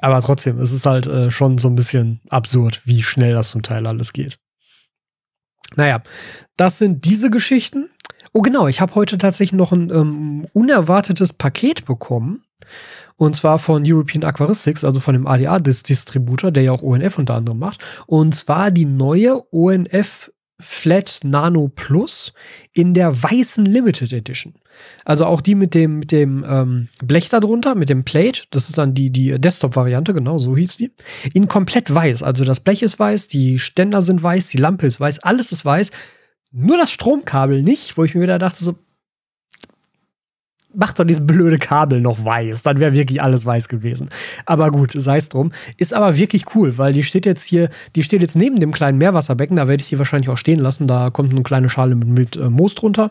Aber 0.00 0.20
trotzdem, 0.20 0.60
es 0.60 0.72
ist 0.72 0.86
halt 0.86 1.08
äh, 1.08 1.30
schon 1.30 1.58
so 1.58 1.68
ein 1.68 1.74
bisschen 1.74 2.20
absurd, 2.28 2.80
wie 2.84 3.02
schnell 3.02 3.34
das 3.34 3.50
zum 3.50 3.62
Teil 3.62 3.84
alles 3.86 4.12
geht. 4.12 4.38
Naja, 5.76 6.02
das 6.56 6.78
sind 6.78 7.04
diese 7.04 7.30
Geschichten. 7.30 7.90
Oh 8.32 8.42
genau, 8.42 8.68
ich 8.68 8.80
habe 8.80 8.94
heute 8.94 9.18
tatsächlich 9.18 9.56
noch 9.56 9.72
ein 9.72 9.90
ähm, 9.90 10.46
unerwartetes 10.52 11.32
Paket 11.32 11.84
bekommen. 11.84 12.42
Und 13.16 13.34
zwar 13.34 13.58
von 13.58 13.82
European 13.84 14.22
Aquaristics, 14.22 14.84
also 14.84 15.00
von 15.00 15.14
dem 15.14 15.26
ADA-Distributor, 15.26 16.52
der 16.52 16.62
ja 16.62 16.72
auch 16.72 16.82
ONF 16.82 17.18
unter 17.18 17.34
anderem 17.34 17.58
macht. 17.58 17.84
Und 18.06 18.34
zwar 18.34 18.70
die 18.70 18.84
neue 18.84 19.42
ONF 19.52 20.30
Flat 20.60 21.20
Nano 21.22 21.68
Plus 21.68 22.32
in 22.72 22.94
der 22.94 23.22
weißen 23.22 23.64
Limited 23.64 24.12
Edition. 24.12 24.54
Also 25.04 25.26
auch 25.26 25.40
die 25.40 25.54
mit 25.54 25.74
dem, 25.74 26.00
mit 26.00 26.12
dem 26.12 26.44
ähm, 26.48 26.88
Blech 27.02 27.28
darunter, 27.28 27.74
mit 27.74 27.88
dem 27.88 28.04
Plate. 28.04 28.42
Das 28.50 28.68
ist 28.68 28.78
dann 28.78 28.94
die, 28.94 29.10
die 29.10 29.38
Desktop-Variante, 29.38 30.14
genau, 30.14 30.38
so 30.38 30.56
hieß 30.56 30.76
die. 30.76 30.92
In 31.34 31.48
komplett 31.48 31.92
weiß. 31.92 32.22
Also 32.22 32.44
das 32.44 32.60
Blech 32.60 32.82
ist 32.82 32.98
weiß, 32.98 33.28
die 33.28 33.58
Ständer 33.58 34.02
sind 34.02 34.22
weiß, 34.22 34.48
die 34.48 34.58
Lampe 34.58 34.86
ist 34.86 35.00
weiß, 35.00 35.20
alles 35.20 35.52
ist 35.52 35.64
weiß. 35.64 35.90
Nur 36.50 36.76
das 36.76 36.90
Stromkabel 36.90 37.62
nicht, 37.62 37.96
wo 37.96 38.04
ich 38.04 38.14
mir 38.14 38.22
wieder 38.22 38.38
dachte, 38.38 38.64
so, 38.64 38.74
macht 40.74 40.98
doch 40.98 41.04
dieses 41.04 41.26
blöde 41.26 41.58
Kabel 41.58 42.00
noch 42.00 42.24
weiß. 42.24 42.62
Dann 42.62 42.80
wäre 42.80 42.92
wirklich 42.92 43.22
alles 43.22 43.46
weiß 43.46 43.68
gewesen. 43.68 44.10
Aber 44.46 44.70
gut, 44.70 44.92
sei 44.94 45.16
es 45.16 45.28
drum. 45.28 45.52
Ist 45.76 45.94
aber 45.94 46.16
wirklich 46.16 46.54
cool, 46.54 46.76
weil 46.78 46.92
die 46.92 47.02
steht 47.02 47.26
jetzt 47.26 47.44
hier, 47.44 47.70
die 47.96 48.02
steht 48.02 48.22
jetzt 48.22 48.36
neben 48.36 48.60
dem 48.60 48.72
kleinen 48.72 48.98
Meerwasserbecken. 48.98 49.56
Da 49.56 49.68
werde 49.68 49.82
ich 49.82 49.88
die 49.88 49.98
wahrscheinlich 49.98 50.28
auch 50.28 50.36
stehen 50.36 50.60
lassen. 50.60 50.86
Da 50.86 51.10
kommt 51.10 51.32
eine 51.32 51.42
kleine 51.42 51.70
Schale 51.70 51.94
mit, 51.94 52.08
mit 52.08 52.36
äh, 52.36 52.50
Moos 52.50 52.74
drunter. 52.74 53.10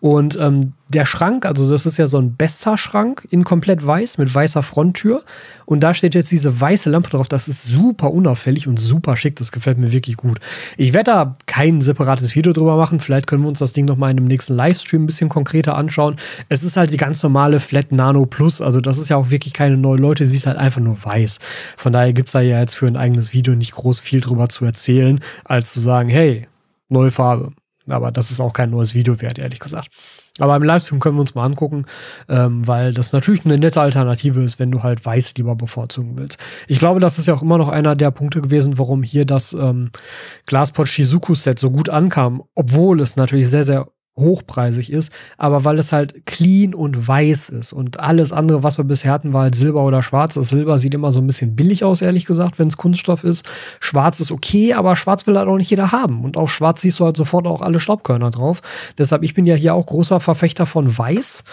Und 0.00 0.38
ähm, 0.40 0.72
der 0.90 1.06
Schrank, 1.06 1.46
also 1.46 1.70
das 1.70 1.86
ist 1.86 1.98
ja 1.98 2.08
so 2.08 2.18
ein 2.18 2.34
Besta-Schrank 2.34 3.26
in 3.30 3.44
komplett 3.44 3.86
weiß 3.86 4.18
mit 4.18 4.34
weißer 4.34 4.64
Fronttür. 4.64 5.22
Und 5.64 5.80
da 5.80 5.94
steht 5.94 6.16
jetzt 6.16 6.32
diese 6.32 6.60
weiße 6.60 6.90
Lampe 6.90 7.10
drauf. 7.10 7.28
Das 7.28 7.46
ist 7.46 7.62
super 7.64 8.10
unauffällig 8.10 8.66
und 8.66 8.76
super 8.80 9.16
schick. 9.16 9.36
Das 9.36 9.52
gefällt 9.52 9.78
mir 9.78 9.92
wirklich 9.92 10.16
gut. 10.16 10.40
Ich 10.76 10.92
werde 10.92 11.12
da 11.12 11.36
kein 11.46 11.80
separates 11.80 12.34
Video 12.34 12.52
drüber 12.52 12.76
machen. 12.76 12.98
Vielleicht 12.98 13.28
können 13.28 13.42
wir 13.42 13.48
uns 13.48 13.60
das 13.60 13.72
Ding 13.72 13.84
nochmal 13.84 14.10
in 14.10 14.16
dem 14.16 14.26
nächsten 14.26 14.56
Livestream 14.56 15.04
ein 15.04 15.06
bisschen 15.06 15.28
konkreter 15.28 15.76
anschauen. 15.76 16.16
Es 16.48 16.64
ist 16.64 16.76
halt 16.76 16.92
die 16.92 16.96
ganz 16.96 17.22
normale 17.22 17.60
Flat 17.60 17.92
Nano 17.92 18.26
Plus. 18.26 18.60
Also 18.60 18.80
das 18.80 18.98
ist 18.98 19.10
ja 19.10 19.16
auch 19.16 19.30
wirklich 19.30 19.54
keine 19.54 19.76
neue 19.76 19.98
Leute. 19.98 20.26
Sie 20.26 20.36
ist 20.36 20.46
halt 20.46 20.58
einfach 20.58 20.80
nur 20.80 21.02
weiß. 21.04 21.38
Von 21.76 21.92
daher 21.92 22.12
gibt 22.12 22.30
es 22.30 22.32
da 22.32 22.40
ja 22.40 22.58
jetzt 22.58 22.74
für 22.74 22.88
ein 22.88 22.96
eigenes 22.96 23.32
Video 23.32 23.54
nicht 23.54 23.72
groß 23.72 24.00
viel 24.00 24.20
drüber 24.20 24.48
zu 24.48 24.64
erzählen, 24.64 25.20
als 25.44 25.72
zu 25.72 25.78
sagen, 25.78 26.08
hey, 26.08 26.48
neue 26.88 27.12
Farbe. 27.12 27.52
Aber 27.88 28.10
das 28.10 28.32
ist 28.32 28.40
auch 28.40 28.52
kein 28.52 28.70
neues 28.70 28.94
Video 28.94 29.20
wert, 29.20 29.38
ehrlich 29.38 29.60
gesagt. 29.60 29.88
Aber 30.40 30.56
im 30.56 30.62
Livestream 30.62 31.00
können 31.00 31.16
wir 31.16 31.20
uns 31.20 31.34
mal 31.34 31.44
angucken, 31.44 31.84
ähm, 32.28 32.66
weil 32.66 32.92
das 32.92 33.12
natürlich 33.12 33.44
eine 33.44 33.58
nette 33.58 33.80
Alternative 33.80 34.42
ist, 34.42 34.58
wenn 34.58 34.70
du 34.70 34.82
halt 34.82 35.04
weiß 35.04 35.34
lieber 35.36 35.54
bevorzugen 35.54 36.16
willst. 36.16 36.38
Ich 36.68 36.78
glaube, 36.78 37.00
das 37.00 37.18
ist 37.18 37.26
ja 37.26 37.34
auch 37.34 37.42
immer 37.42 37.58
noch 37.58 37.68
einer 37.68 37.94
der 37.96 38.10
Punkte 38.10 38.40
gewesen, 38.40 38.78
warum 38.78 39.02
hier 39.02 39.24
das 39.24 39.52
ähm, 39.52 39.90
Glaspot 40.46 40.88
Shizuku 40.88 41.34
Set 41.34 41.58
so 41.58 41.70
gut 41.70 41.88
ankam, 41.88 42.42
obwohl 42.54 43.00
es 43.00 43.16
natürlich 43.16 43.48
sehr, 43.48 43.64
sehr 43.64 43.88
hochpreisig 44.20 44.92
ist, 44.92 45.12
aber 45.38 45.64
weil 45.64 45.78
es 45.78 45.92
halt 45.92 46.26
clean 46.26 46.74
und 46.74 47.08
weiß 47.08 47.48
ist 47.48 47.72
und 47.72 48.00
alles 48.00 48.32
andere, 48.32 48.62
was 48.62 48.78
wir 48.78 48.84
bisher 48.84 49.12
hatten, 49.12 49.32
war 49.32 49.42
halt 49.42 49.54
Silber 49.54 49.84
oder 49.84 50.02
Schwarz. 50.02 50.34
Das 50.34 50.50
Silber 50.50 50.78
sieht 50.78 50.94
immer 50.94 51.12
so 51.12 51.20
ein 51.20 51.26
bisschen 51.26 51.56
billig 51.56 51.84
aus, 51.84 52.02
ehrlich 52.02 52.26
gesagt, 52.26 52.58
wenn 52.58 52.68
es 52.68 52.76
Kunststoff 52.76 53.24
ist. 53.24 53.44
Schwarz 53.80 54.20
ist 54.20 54.30
okay, 54.30 54.74
aber 54.74 54.96
Schwarz 54.96 55.26
will 55.26 55.36
halt 55.36 55.48
auch 55.48 55.56
nicht 55.56 55.70
jeder 55.70 55.92
haben 55.92 56.24
und 56.24 56.36
auf 56.36 56.52
Schwarz 56.52 56.82
siehst 56.82 57.00
du 57.00 57.04
halt 57.04 57.16
sofort 57.16 57.46
auch 57.46 57.62
alle 57.62 57.80
Staubkörner 57.80 58.30
drauf. 58.30 58.62
Deshalb, 58.98 59.22
ich 59.22 59.34
bin 59.34 59.46
ja 59.46 59.54
hier 59.54 59.74
auch 59.74 59.86
großer 59.86 60.20
Verfechter 60.20 60.66
von 60.66 60.96
Weiß 60.98 61.44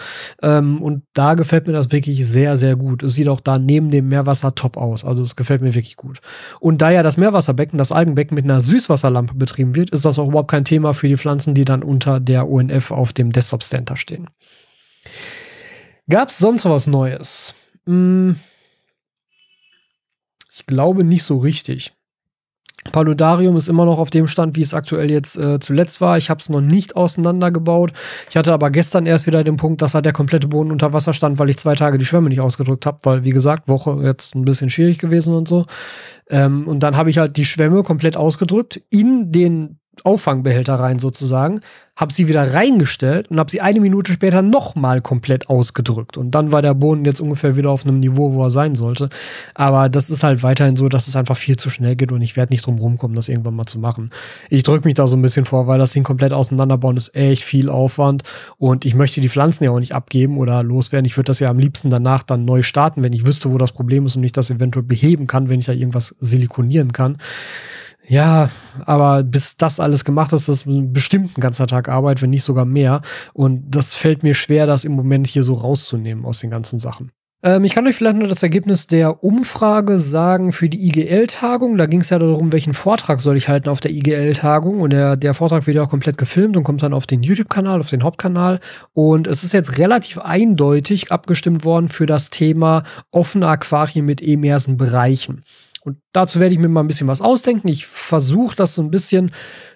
ähm, 0.42 0.80
und 0.82 1.02
da 1.14 1.34
gefällt 1.34 1.66
mir 1.66 1.72
das 1.72 1.90
wirklich 1.90 2.26
sehr, 2.26 2.56
sehr 2.56 2.76
gut. 2.76 3.02
Es 3.02 3.14
sieht 3.14 3.28
auch 3.28 3.40
da 3.40 3.58
neben 3.58 3.90
dem 3.90 4.08
Meerwasser 4.08 4.54
top 4.54 4.76
aus, 4.76 5.04
also 5.04 5.22
es 5.22 5.36
gefällt 5.36 5.62
mir 5.62 5.74
wirklich 5.74 5.96
gut. 5.96 6.20
Und 6.60 6.82
da 6.82 6.90
ja 6.90 7.02
das 7.02 7.16
Meerwasserbecken, 7.16 7.78
das 7.78 7.92
Algenbecken 7.92 8.34
mit 8.34 8.44
einer 8.44 8.60
Süßwasserlampe 8.60 9.34
betrieben 9.34 9.74
wird, 9.74 9.90
ist 9.90 10.04
das 10.04 10.18
auch 10.18 10.28
überhaupt 10.28 10.50
kein 10.50 10.64
Thema 10.64 10.94
für 10.94 11.08
die 11.08 11.16
Pflanzen, 11.16 11.54
die 11.54 11.64
dann 11.64 11.82
unter 11.82 12.20
der 12.20 12.48
ONF 12.58 12.90
auf 12.90 13.12
dem 13.12 13.32
Desktop-Stand 13.32 13.90
da 13.90 13.96
stehen. 13.96 14.28
Gab 16.08 16.28
es 16.28 16.38
sonst 16.38 16.64
was 16.64 16.86
Neues? 16.86 17.54
Hm, 17.86 18.36
ich 20.50 20.66
glaube 20.66 21.04
nicht 21.04 21.22
so 21.24 21.38
richtig. 21.38 21.92
Paludarium 22.92 23.56
ist 23.56 23.68
immer 23.68 23.84
noch 23.84 23.98
auf 23.98 24.10
dem 24.10 24.26
Stand, 24.26 24.56
wie 24.56 24.62
es 24.62 24.72
aktuell 24.72 25.10
jetzt 25.10 25.36
äh, 25.36 25.58
zuletzt 25.60 26.00
war. 26.00 26.16
Ich 26.16 26.30
habe 26.30 26.40
es 26.40 26.48
noch 26.48 26.60
nicht 26.60 26.96
auseinandergebaut. 26.96 27.92
Ich 28.30 28.36
hatte 28.36 28.52
aber 28.52 28.70
gestern 28.70 29.06
erst 29.06 29.26
wieder 29.26 29.44
den 29.44 29.56
Punkt, 29.56 29.82
dass 29.82 29.94
halt 29.94 30.06
der 30.06 30.12
komplette 30.12 30.48
Boden 30.48 30.70
unter 30.70 30.92
Wasser 30.92 31.12
stand, 31.12 31.38
weil 31.38 31.50
ich 31.50 31.58
zwei 31.58 31.74
Tage 31.74 31.98
die 31.98 32.04
Schwämme 32.04 32.28
nicht 32.28 32.40
ausgedrückt 32.40 32.86
habe, 32.86 32.98
weil, 33.02 33.24
wie 33.24 33.30
gesagt, 33.30 33.68
Woche 33.68 33.98
jetzt 34.02 34.34
ein 34.34 34.44
bisschen 34.44 34.70
schwierig 34.70 34.98
gewesen 34.98 35.34
und 35.34 35.48
so. 35.48 35.64
Ähm, 36.30 36.66
und 36.66 36.80
dann 36.80 36.96
habe 36.96 37.10
ich 37.10 37.18
halt 37.18 37.36
die 37.36 37.44
Schwämme 37.44 37.82
komplett 37.82 38.16
ausgedrückt 38.16 38.80
in 38.90 39.32
den 39.32 39.77
Auffangbehälter 40.04 40.74
rein 40.74 40.98
sozusagen, 40.98 41.60
habe 41.98 42.12
sie 42.12 42.28
wieder 42.28 42.54
reingestellt 42.54 43.28
und 43.28 43.40
habe 43.40 43.50
sie 43.50 43.60
eine 43.60 43.80
Minute 43.80 44.12
später 44.12 44.40
nochmal 44.40 45.00
komplett 45.00 45.48
ausgedrückt. 45.50 46.16
Und 46.16 46.30
dann 46.30 46.52
war 46.52 46.62
der 46.62 46.74
Boden 46.74 47.04
jetzt 47.04 47.20
ungefähr 47.20 47.56
wieder 47.56 47.70
auf 47.70 47.84
einem 47.84 47.98
Niveau, 47.98 48.32
wo 48.34 48.44
er 48.44 48.50
sein 48.50 48.76
sollte. 48.76 49.10
Aber 49.54 49.88
das 49.88 50.08
ist 50.08 50.22
halt 50.22 50.44
weiterhin 50.44 50.76
so, 50.76 50.88
dass 50.88 51.08
es 51.08 51.16
einfach 51.16 51.36
viel 51.36 51.56
zu 51.56 51.70
schnell 51.70 51.96
geht 51.96 52.12
und 52.12 52.22
ich 52.22 52.36
werde 52.36 52.52
nicht 52.52 52.64
drum 52.64 52.78
rumkommen, 52.78 53.16
das 53.16 53.28
irgendwann 53.28 53.56
mal 53.56 53.64
zu 53.64 53.80
machen. 53.80 54.10
Ich 54.48 54.62
drücke 54.62 54.86
mich 54.86 54.94
da 54.94 55.08
so 55.08 55.16
ein 55.16 55.22
bisschen 55.22 55.44
vor, 55.44 55.66
weil 55.66 55.80
das 55.80 55.90
Ding 55.90 56.04
komplett 56.04 56.32
auseinanderbauen 56.32 56.96
ist 56.96 57.16
echt 57.16 57.42
viel 57.42 57.68
Aufwand 57.68 58.22
und 58.58 58.84
ich 58.84 58.94
möchte 58.94 59.20
die 59.20 59.28
Pflanzen 59.28 59.64
ja 59.64 59.72
auch 59.72 59.80
nicht 59.80 59.92
abgeben 59.92 60.38
oder 60.38 60.62
loswerden. 60.62 61.04
Ich 61.04 61.16
würde 61.16 61.26
das 61.26 61.40
ja 61.40 61.50
am 61.50 61.58
liebsten 61.58 61.90
danach 61.90 62.22
dann 62.22 62.44
neu 62.44 62.62
starten, 62.62 63.02
wenn 63.02 63.12
ich 63.12 63.26
wüsste, 63.26 63.50
wo 63.50 63.58
das 63.58 63.72
Problem 63.72 64.06
ist 64.06 64.14
und 64.14 64.22
ich 64.22 64.32
das 64.32 64.50
eventuell 64.50 64.84
beheben 64.84 65.26
kann, 65.26 65.48
wenn 65.48 65.58
ich 65.58 65.66
da 65.66 65.72
irgendwas 65.72 66.14
silikonieren 66.20 66.92
kann. 66.92 67.18
Ja, 68.08 68.50
aber 68.86 69.22
bis 69.22 69.56
das 69.56 69.80
alles 69.80 70.04
gemacht 70.04 70.32
ist, 70.32 70.48
das 70.48 70.64
ist 70.64 70.92
bestimmt 70.92 71.36
ein 71.36 71.40
ganzer 71.40 71.66
Tag 71.66 71.88
Arbeit, 71.88 72.22
wenn 72.22 72.30
nicht 72.30 72.44
sogar 72.44 72.64
mehr. 72.64 73.02
Und 73.34 73.64
das 73.70 73.94
fällt 73.94 74.22
mir 74.22 74.34
schwer, 74.34 74.66
das 74.66 74.84
im 74.84 74.92
Moment 74.92 75.26
hier 75.26 75.44
so 75.44 75.54
rauszunehmen 75.54 76.24
aus 76.24 76.38
den 76.38 76.50
ganzen 76.50 76.78
Sachen. 76.78 77.12
Ähm, 77.42 77.64
ich 77.64 77.74
kann 77.74 77.86
euch 77.86 77.94
vielleicht 77.94 78.16
nur 78.16 78.26
das 78.26 78.42
Ergebnis 78.42 78.88
der 78.88 79.22
Umfrage 79.22 79.98
sagen 79.98 80.52
für 80.52 80.68
die 80.68 80.88
IGL-Tagung. 80.88 81.76
Da 81.76 81.86
ging 81.86 82.00
es 82.00 82.10
ja 82.10 82.18
darum, 82.18 82.52
welchen 82.52 82.74
Vortrag 82.74 83.20
soll 83.20 83.36
ich 83.36 83.48
halten 83.48 83.68
auf 83.68 83.80
der 83.80 83.92
IGL-Tagung. 83.92 84.80
Und 84.80 84.90
der, 84.90 85.16
der 85.16 85.34
Vortrag 85.34 85.66
wird 85.66 85.76
ja 85.76 85.82
auch 85.84 85.90
komplett 85.90 86.18
gefilmt 86.18 86.56
und 86.56 86.64
kommt 86.64 86.82
dann 86.82 86.94
auf 86.94 87.06
den 87.06 87.22
YouTube-Kanal, 87.22 87.78
auf 87.78 87.90
den 87.90 88.02
Hauptkanal. 88.02 88.58
Und 88.92 89.28
es 89.28 89.44
ist 89.44 89.52
jetzt 89.52 89.78
relativ 89.78 90.18
eindeutig 90.18 91.12
abgestimmt 91.12 91.64
worden 91.64 91.88
für 91.88 92.06
das 92.06 92.30
Thema 92.30 92.82
offene 93.12 93.46
Aquarien 93.46 94.04
mit 94.04 94.20
emersen 94.20 94.76
Bereichen. 94.76 95.44
Und 95.88 96.02
dazu 96.12 96.38
werde 96.38 96.54
ich 96.54 96.60
mir 96.60 96.68
mal 96.68 96.80
ein 96.80 96.86
bisschen 96.86 97.08
was 97.08 97.22
ausdenken. 97.22 97.68
Ich 97.68 97.86
versuche 97.86 98.54
das 98.54 98.74
so 98.74 98.82
ein 98.82 98.90
bisschen 98.90 99.32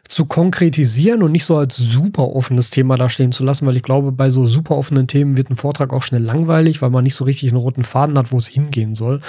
zu 0.07 0.27
konkretisieren 0.27 1.23
und 1.23 1.33
nicht 1.33 1.47
so 1.47 1.57
als 1.57 1.79
super 1.79 2.37
offenes 2.37 2.69
Thema 2.69 2.97
da 2.97 3.09
stehen 3.09 3.33
zu 3.33 3.45
lassen, 3.45 3.67
weil 3.67 3.79
ich 3.79 3.83
glaube, 3.83 4.13
bei 4.13 4.29
so 4.29 4.47
super 4.47 4.77
offenen 4.77 5.07
Themen 5.07 5.39
wird 5.39 5.49
ein 5.49 5.57
Vortrag 5.57 5.91
auch 5.95 6.03
schnell 6.03 6.23
langweilig, 6.23 6.83
weil 6.83 6.91
man 6.91 7.05
nicht 7.05 7.15
so 7.15 7.25
richtig 7.25 7.49
einen 7.49 7.63
roten 7.63 7.83
Faden 7.83 8.19
hat, 8.19 8.31
wo 8.31 8.37
es 8.37 8.47
hingehen 8.47 8.95
soll. 8.95 9.23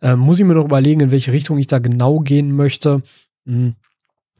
Ähm, 0.00 0.18
muss 0.20 0.38
ich 0.38 0.46
mir 0.46 0.54
noch 0.54 0.64
überlegen, 0.64 1.02
in 1.02 1.10
welche 1.10 1.32
Richtung 1.32 1.58
ich 1.58 1.66
da 1.66 1.78
genau 1.78 2.20
gehen 2.20 2.56
möchte. 2.56 3.02
Hm. 3.44 3.74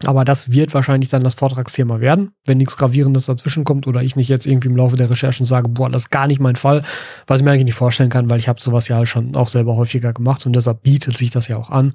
Aber 0.07 0.25
das 0.25 0.51
wird 0.51 0.73
wahrscheinlich 0.73 1.11
dann 1.11 1.23
das 1.23 1.35
Vortragsthema 1.35 2.01
werden, 2.01 2.33
wenn 2.47 2.59
nichts 2.59 2.77
Gravierendes 2.77 3.27
dazwischen 3.27 3.65
kommt 3.65 3.87
oder 3.87 4.03
ich 4.03 4.17
nicht 4.17 4.29
jetzt 4.29 4.47
irgendwie 4.47 4.69
im 4.69 4.77
Laufe 4.77 4.97
der 4.97 5.11
Recherchen 5.11 5.45
sage, 5.45 5.69
boah, 5.69 5.91
das 5.91 6.03
ist 6.03 6.11
gar 6.11 6.27
nicht 6.27 6.41
mein 6.41 6.57
Fall, 6.57 6.83
was 7.27 7.41
ich 7.41 7.45
mir 7.45 7.51
eigentlich 7.51 7.65
nicht 7.65 7.75
vorstellen 7.75 8.09
kann, 8.09 8.31
weil 8.31 8.39
ich 8.39 8.49
habe 8.49 8.61
sowas 8.61 8.89
ja 8.89 8.97
halt 8.97 9.09
schon 9.09 9.37
auch 9.37 9.49
selber 9.49 9.77
häufiger 9.77 10.13
gemacht 10.13 10.47
und 10.47 10.55
deshalb 10.55 10.83
bietet 10.83 11.19
sich 11.19 11.31
das 11.31 11.49
ja 11.49 11.57
auch 11.57 11.71
an. 11.71 11.93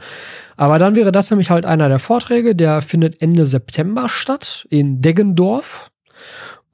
Aber 0.55 0.77
dann 0.77 0.95
wäre 0.95 1.12
das 1.12 1.31
nämlich 1.31 1.50
halt 1.50 1.65
einer 1.65 1.89
der 1.89 2.00
Vorträge, 2.00 2.55
der 2.55 2.81
findet 2.81 3.21
Ende 3.21 3.45
September 3.45 4.07
statt 4.07 4.67
in 4.69 5.01
Deggendorf 5.01 5.89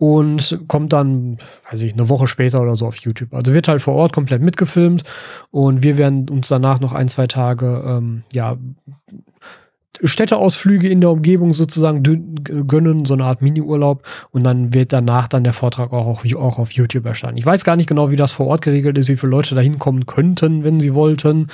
und 0.02 0.60
kommt 0.68 0.94
dann, 0.94 1.38
weiß 1.70 1.84
ich, 1.84 1.94
eine 1.94 2.10
Woche 2.10 2.28
später 2.28 2.60
oder 2.60 2.76
so 2.76 2.88
auf 2.88 2.98
YouTube. 2.98 3.36
Also 3.36 3.54
wird 3.54 3.68
halt 3.68 3.84
vor 3.84 3.94
Ort 3.94 4.14
komplett 4.14 4.42
mitgefilmt 4.42 5.04
und 5.52 5.84
wir 5.84 5.96
werden 5.98 6.28
uns 6.28 6.48
danach 6.48 6.80
noch 6.80 6.92
ein, 6.92 7.08
zwei 7.08 7.28
Tage, 7.28 7.84
ähm, 7.86 8.24
ja, 8.34 8.58
Städteausflüge 10.04 10.90
in 10.90 11.02
der 11.02 11.12
Umgebung 11.12 11.54
sozusagen 11.54 12.04
gönnen, 12.68 13.06
so 13.06 13.14
eine 13.14 13.26
Art 13.26 13.42
Mini-Urlaub. 13.42 14.04
Und 14.32 14.44
dann 14.44 14.74
wird 14.74 14.94
danach 14.94 15.28
dann 15.28 15.44
der 15.44 15.54
Vortrag 15.54 15.94
auch 15.94 16.08
auf, 16.08 16.36
auch 16.36 16.60
auf 16.60 16.72
YouTube 16.72 17.06
erscheinen. 17.06 17.38
Ich 17.38 17.46
weiß 17.46 17.64
gar 17.64 17.76
nicht 17.76 17.88
genau, 17.88 18.12
wie 18.12 18.16
das 18.16 18.32
vor 18.32 18.48
Ort 18.48 18.62
geregelt 18.62 18.98
ist, 18.98 19.10
wie 19.10 19.18
viele 19.18 19.32
Leute 19.32 19.56
da 19.56 19.62
hinkommen 19.62 20.06
könnten, 20.06 20.64
wenn 20.64 20.80
sie 20.80 20.94
wollten. 20.94 21.48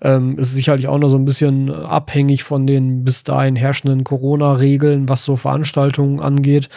Ähm, 0.00 0.36
es 0.38 0.48
ist 0.48 0.54
sicherlich 0.54 0.88
auch 0.88 0.98
noch 0.98 1.08
so 1.08 1.16
ein 1.16 1.24
bisschen 1.24 1.72
abhängig 1.72 2.44
von 2.44 2.66
den 2.66 3.04
bis 3.04 3.24
dahin 3.24 3.56
herrschenden 3.56 4.04
Corona-Regeln, 4.04 5.08
was 5.08 5.22
so 5.22 5.36
Veranstaltungen 5.36 6.20
angeht. 6.20 6.68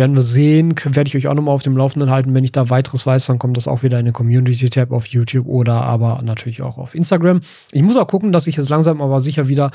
Werden 0.00 0.16
wir 0.16 0.22
sehen. 0.22 0.74
Werde 0.82 1.08
ich 1.08 1.14
euch 1.14 1.28
auch 1.28 1.34
nochmal 1.34 1.54
auf 1.54 1.62
dem 1.62 1.76
Laufenden 1.76 2.08
halten. 2.08 2.32
Wenn 2.32 2.42
ich 2.42 2.52
da 2.52 2.70
weiteres 2.70 3.04
weiß, 3.04 3.26
dann 3.26 3.38
kommt 3.38 3.58
das 3.58 3.68
auch 3.68 3.82
wieder 3.82 3.98
in 3.98 4.06
den 4.06 4.14
Community-Tab 4.14 4.92
auf 4.92 5.04
YouTube 5.04 5.46
oder 5.46 5.82
aber 5.82 6.22
natürlich 6.22 6.62
auch 6.62 6.78
auf 6.78 6.94
Instagram. 6.94 7.42
Ich 7.70 7.82
muss 7.82 7.98
auch 7.98 8.06
gucken, 8.06 8.32
dass 8.32 8.46
ich 8.46 8.56
jetzt 8.56 8.70
langsam 8.70 9.02
aber 9.02 9.20
sicher 9.20 9.48
wieder 9.48 9.70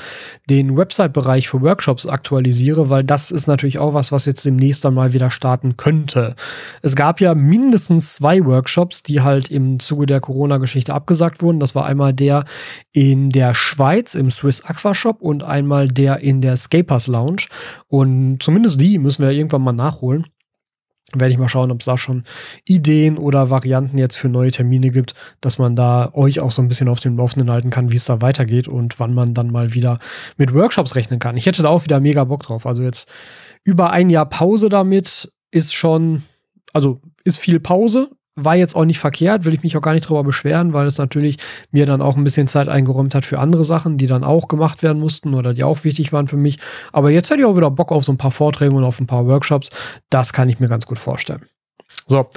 den 0.50 0.76
Website-Bereich 0.76 1.48
für 1.48 1.62
Workshops 1.62 2.06
aktualisiere, 2.06 2.90
weil 2.90 3.04
das 3.04 3.30
ist 3.30 3.46
natürlich 3.46 3.78
auch 3.78 3.94
was, 3.94 4.10
was 4.10 4.26
jetzt 4.26 4.44
demnächst 4.44 4.84
dann 4.84 4.94
mal 4.94 5.12
wieder 5.12 5.30
starten 5.30 5.76
könnte. 5.76 6.34
Es 6.82 6.96
gab 6.96 7.20
ja 7.20 7.36
mindestens 7.36 8.16
zwei 8.16 8.44
Workshops, 8.44 9.04
die 9.04 9.20
halt 9.20 9.48
im 9.48 9.78
Zuge 9.78 10.06
der 10.06 10.18
Corona-Geschichte 10.18 10.92
abgesagt 10.92 11.40
wurden. 11.40 11.60
Das 11.60 11.76
war 11.76 11.86
einmal 11.86 12.12
der 12.12 12.46
in 12.96 13.28
der 13.28 13.52
Schweiz 13.52 14.14
im 14.14 14.30
Swiss 14.30 14.64
Aqua 14.64 14.94
Shop 14.94 15.20
und 15.20 15.42
einmal 15.42 15.86
der 15.86 16.20
in 16.20 16.40
der 16.40 16.56
Scapers 16.56 17.08
Lounge. 17.08 17.42
Und 17.88 18.42
zumindest 18.42 18.80
die 18.80 18.98
müssen 18.98 19.22
wir 19.22 19.32
irgendwann 19.32 19.60
mal 19.60 19.72
nachholen. 19.72 20.28
Werde 21.12 21.30
ich 21.30 21.36
mal 21.36 21.46
schauen, 21.46 21.70
ob 21.70 21.80
es 21.80 21.84
da 21.84 21.98
schon 21.98 22.24
Ideen 22.64 23.18
oder 23.18 23.50
Varianten 23.50 23.98
jetzt 23.98 24.16
für 24.16 24.30
neue 24.30 24.50
Termine 24.50 24.88
gibt, 24.88 25.12
dass 25.42 25.58
man 25.58 25.76
da 25.76 26.08
euch 26.14 26.40
auch 26.40 26.50
so 26.50 26.62
ein 26.62 26.68
bisschen 26.68 26.88
auf 26.88 27.00
dem 27.00 27.18
Laufenden 27.18 27.50
halten 27.50 27.68
kann, 27.68 27.92
wie 27.92 27.96
es 27.96 28.06
da 28.06 28.22
weitergeht 28.22 28.66
und 28.66 28.98
wann 28.98 29.12
man 29.12 29.34
dann 29.34 29.50
mal 29.50 29.74
wieder 29.74 29.98
mit 30.38 30.54
Workshops 30.54 30.94
rechnen 30.94 31.18
kann. 31.18 31.36
Ich 31.36 31.44
hätte 31.44 31.62
da 31.62 31.68
auch 31.68 31.84
wieder 31.84 32.00
mega 32.00 32.24
Bock 32.24 32.44
drauf. 32.44 32.64
Also 32.64 32.82
jetzt 32.82 33.10
über 33.62 33.90
ein 33.90 34.08
Jahr 34.08 34.26
Pause 34.26 34.70
damit 34.70 35.30
ist 35.50 35.74
schon, 35.74 36.22
also 36.72 37.02
ist 37.24 37.38
viel 37.38 37.60
Pause, 37.60 38.08
war 38.36 38.54
jetzt 38.54 38.76
auch 38.76 38.84
nicht 38.84 38.98
verkehrt, 38.98 39.44
will 39.44 39.54
ich 39.54 39.62
mich 39.62 39.76
auch 39.76 39.82
gar 39.82 39.94
nicht 39.94 40.08
drüber 40.08 40.22
beschweren, 40.22 40.74
weil 40.74 40.86
es 40.86 40.98
natürlich 40.98 41.38
mir 41.70 41.86
dann 41.86 42.02
auch 42.02 42.16
ein 42.16 42.24
bisschen 42.24 42.46
Zeit 42.46 42.68
eingeräumt 42.68 43.14
hat 43.14 43.24
für 43.24 43.38
andere 43.38 43.64
Sachen, 43.64 43.96
die 43.96 44.06
dann 44.06 44.24
auch 44.24 44.46
gemacht 44.46 44.82
werden 44.82 45.00
mussten 45.00 45.34
oder 45.34 45.54
die 45.54 45.64
auch 45.64 45.84
wichtig 45.84 46.12
waren 46.12 46.28
für 46.28 46.36
mich. 46.36 46.58
Aber 46.92 47.10
jetzt 47.10 47.30
hätte 47.30 47.40
ich 47.40 47.46
auch 47.46 47.56
wieder 47.56 47.70
Bock 47.70 47.90
auf 47.90 48.04
so 48.04 48.12
ein 48.12 48.18
paar 48.18 48.30
Vorträge 48.30 48.74
und 48.74 48.84
auf 48.84 49.00
ein 49.00 49.06
paar 49.06 49.26
Workshops. 49.26 49.70
Das 50.10 50.32
kann 50.32 50.48
ich 50.48 50.60
mir 50.60 50.68
ganz 50.68 50.86
gut 50.86 50.98
vorstellen. 50.98 51.42
So. 52.06 52.28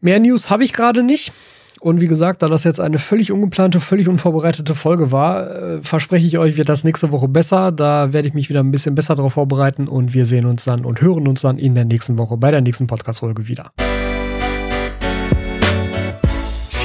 Mehr 0.00 0.20
News 0.20 0.50
habe 0.50 0.62
ich 0.62 0.72
gerade 0.72 1.02
nicht. 1.02 1.32
Und 1.80 2.00
wie 2.00 2.08
gesagt, 2.08 2.42
da 2.42 2.48
das 2.48 2.64
jetzt 2.64 2.80
eine 2.80 2.98
völlig 2.98 3.30
ungeplante, 3.30 3.78
völlig 3.78 4.08
unvorbereitete 4.08 4.74
Folge 4.74 5.12
war, 5.12 5.50
äh, 5.50 5.82
verspreche 5.82 6.26
ich 6.26 6.36
euch, 6.36 6.56
wird 6.56 6.68
das 6.68 6.82
nächste 6.82 7.12
Woche 7.12 7.28
besser. 7.28 7.70
Da 7.70 8.12
werde 8.12 8.26
ich 8.26 8.34
mich 8.34 8.48
wieder 8.48 8.60
ein 8.60 8.72
bisschen 8.72 8.94
besser 8.94 9.14
darauf 9.14 9.34
vorbereiten 9.34 9.86
und 9.86 10.12
wir 10.12 10.26
sehen 10.26 10.44
uns 10.44 10.64
dann 10.64 10.84
und 10.84 11.00
hören 11.00 11.28
uns 11.28 11.42
dann 11.42 11.56
in 11.56 11.74
der 11.74 11.84
nächsten 11.84 12.18
Woche 12.18 12.36
bei 12.36 12.50
der 12.50 12.62
nächsten 12.62 12.88
Podcast-Folge 12.88 13.46
wieder. 13.46 13.70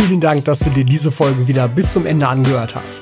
Vielen 0.05 0.19
Dank, 0.19 0.43
dass 0.43 0.60
du 0.60 0.69
dir 0.69 0.83
diese 0.83 1.13
Folge 1.13 1.48
wieder 1.48 1.69
bis 1.69 1.93
zum 1.93 2.05
Ende 2.05 2.27
angehört 2.27 2.75
hast. 2.75 3.01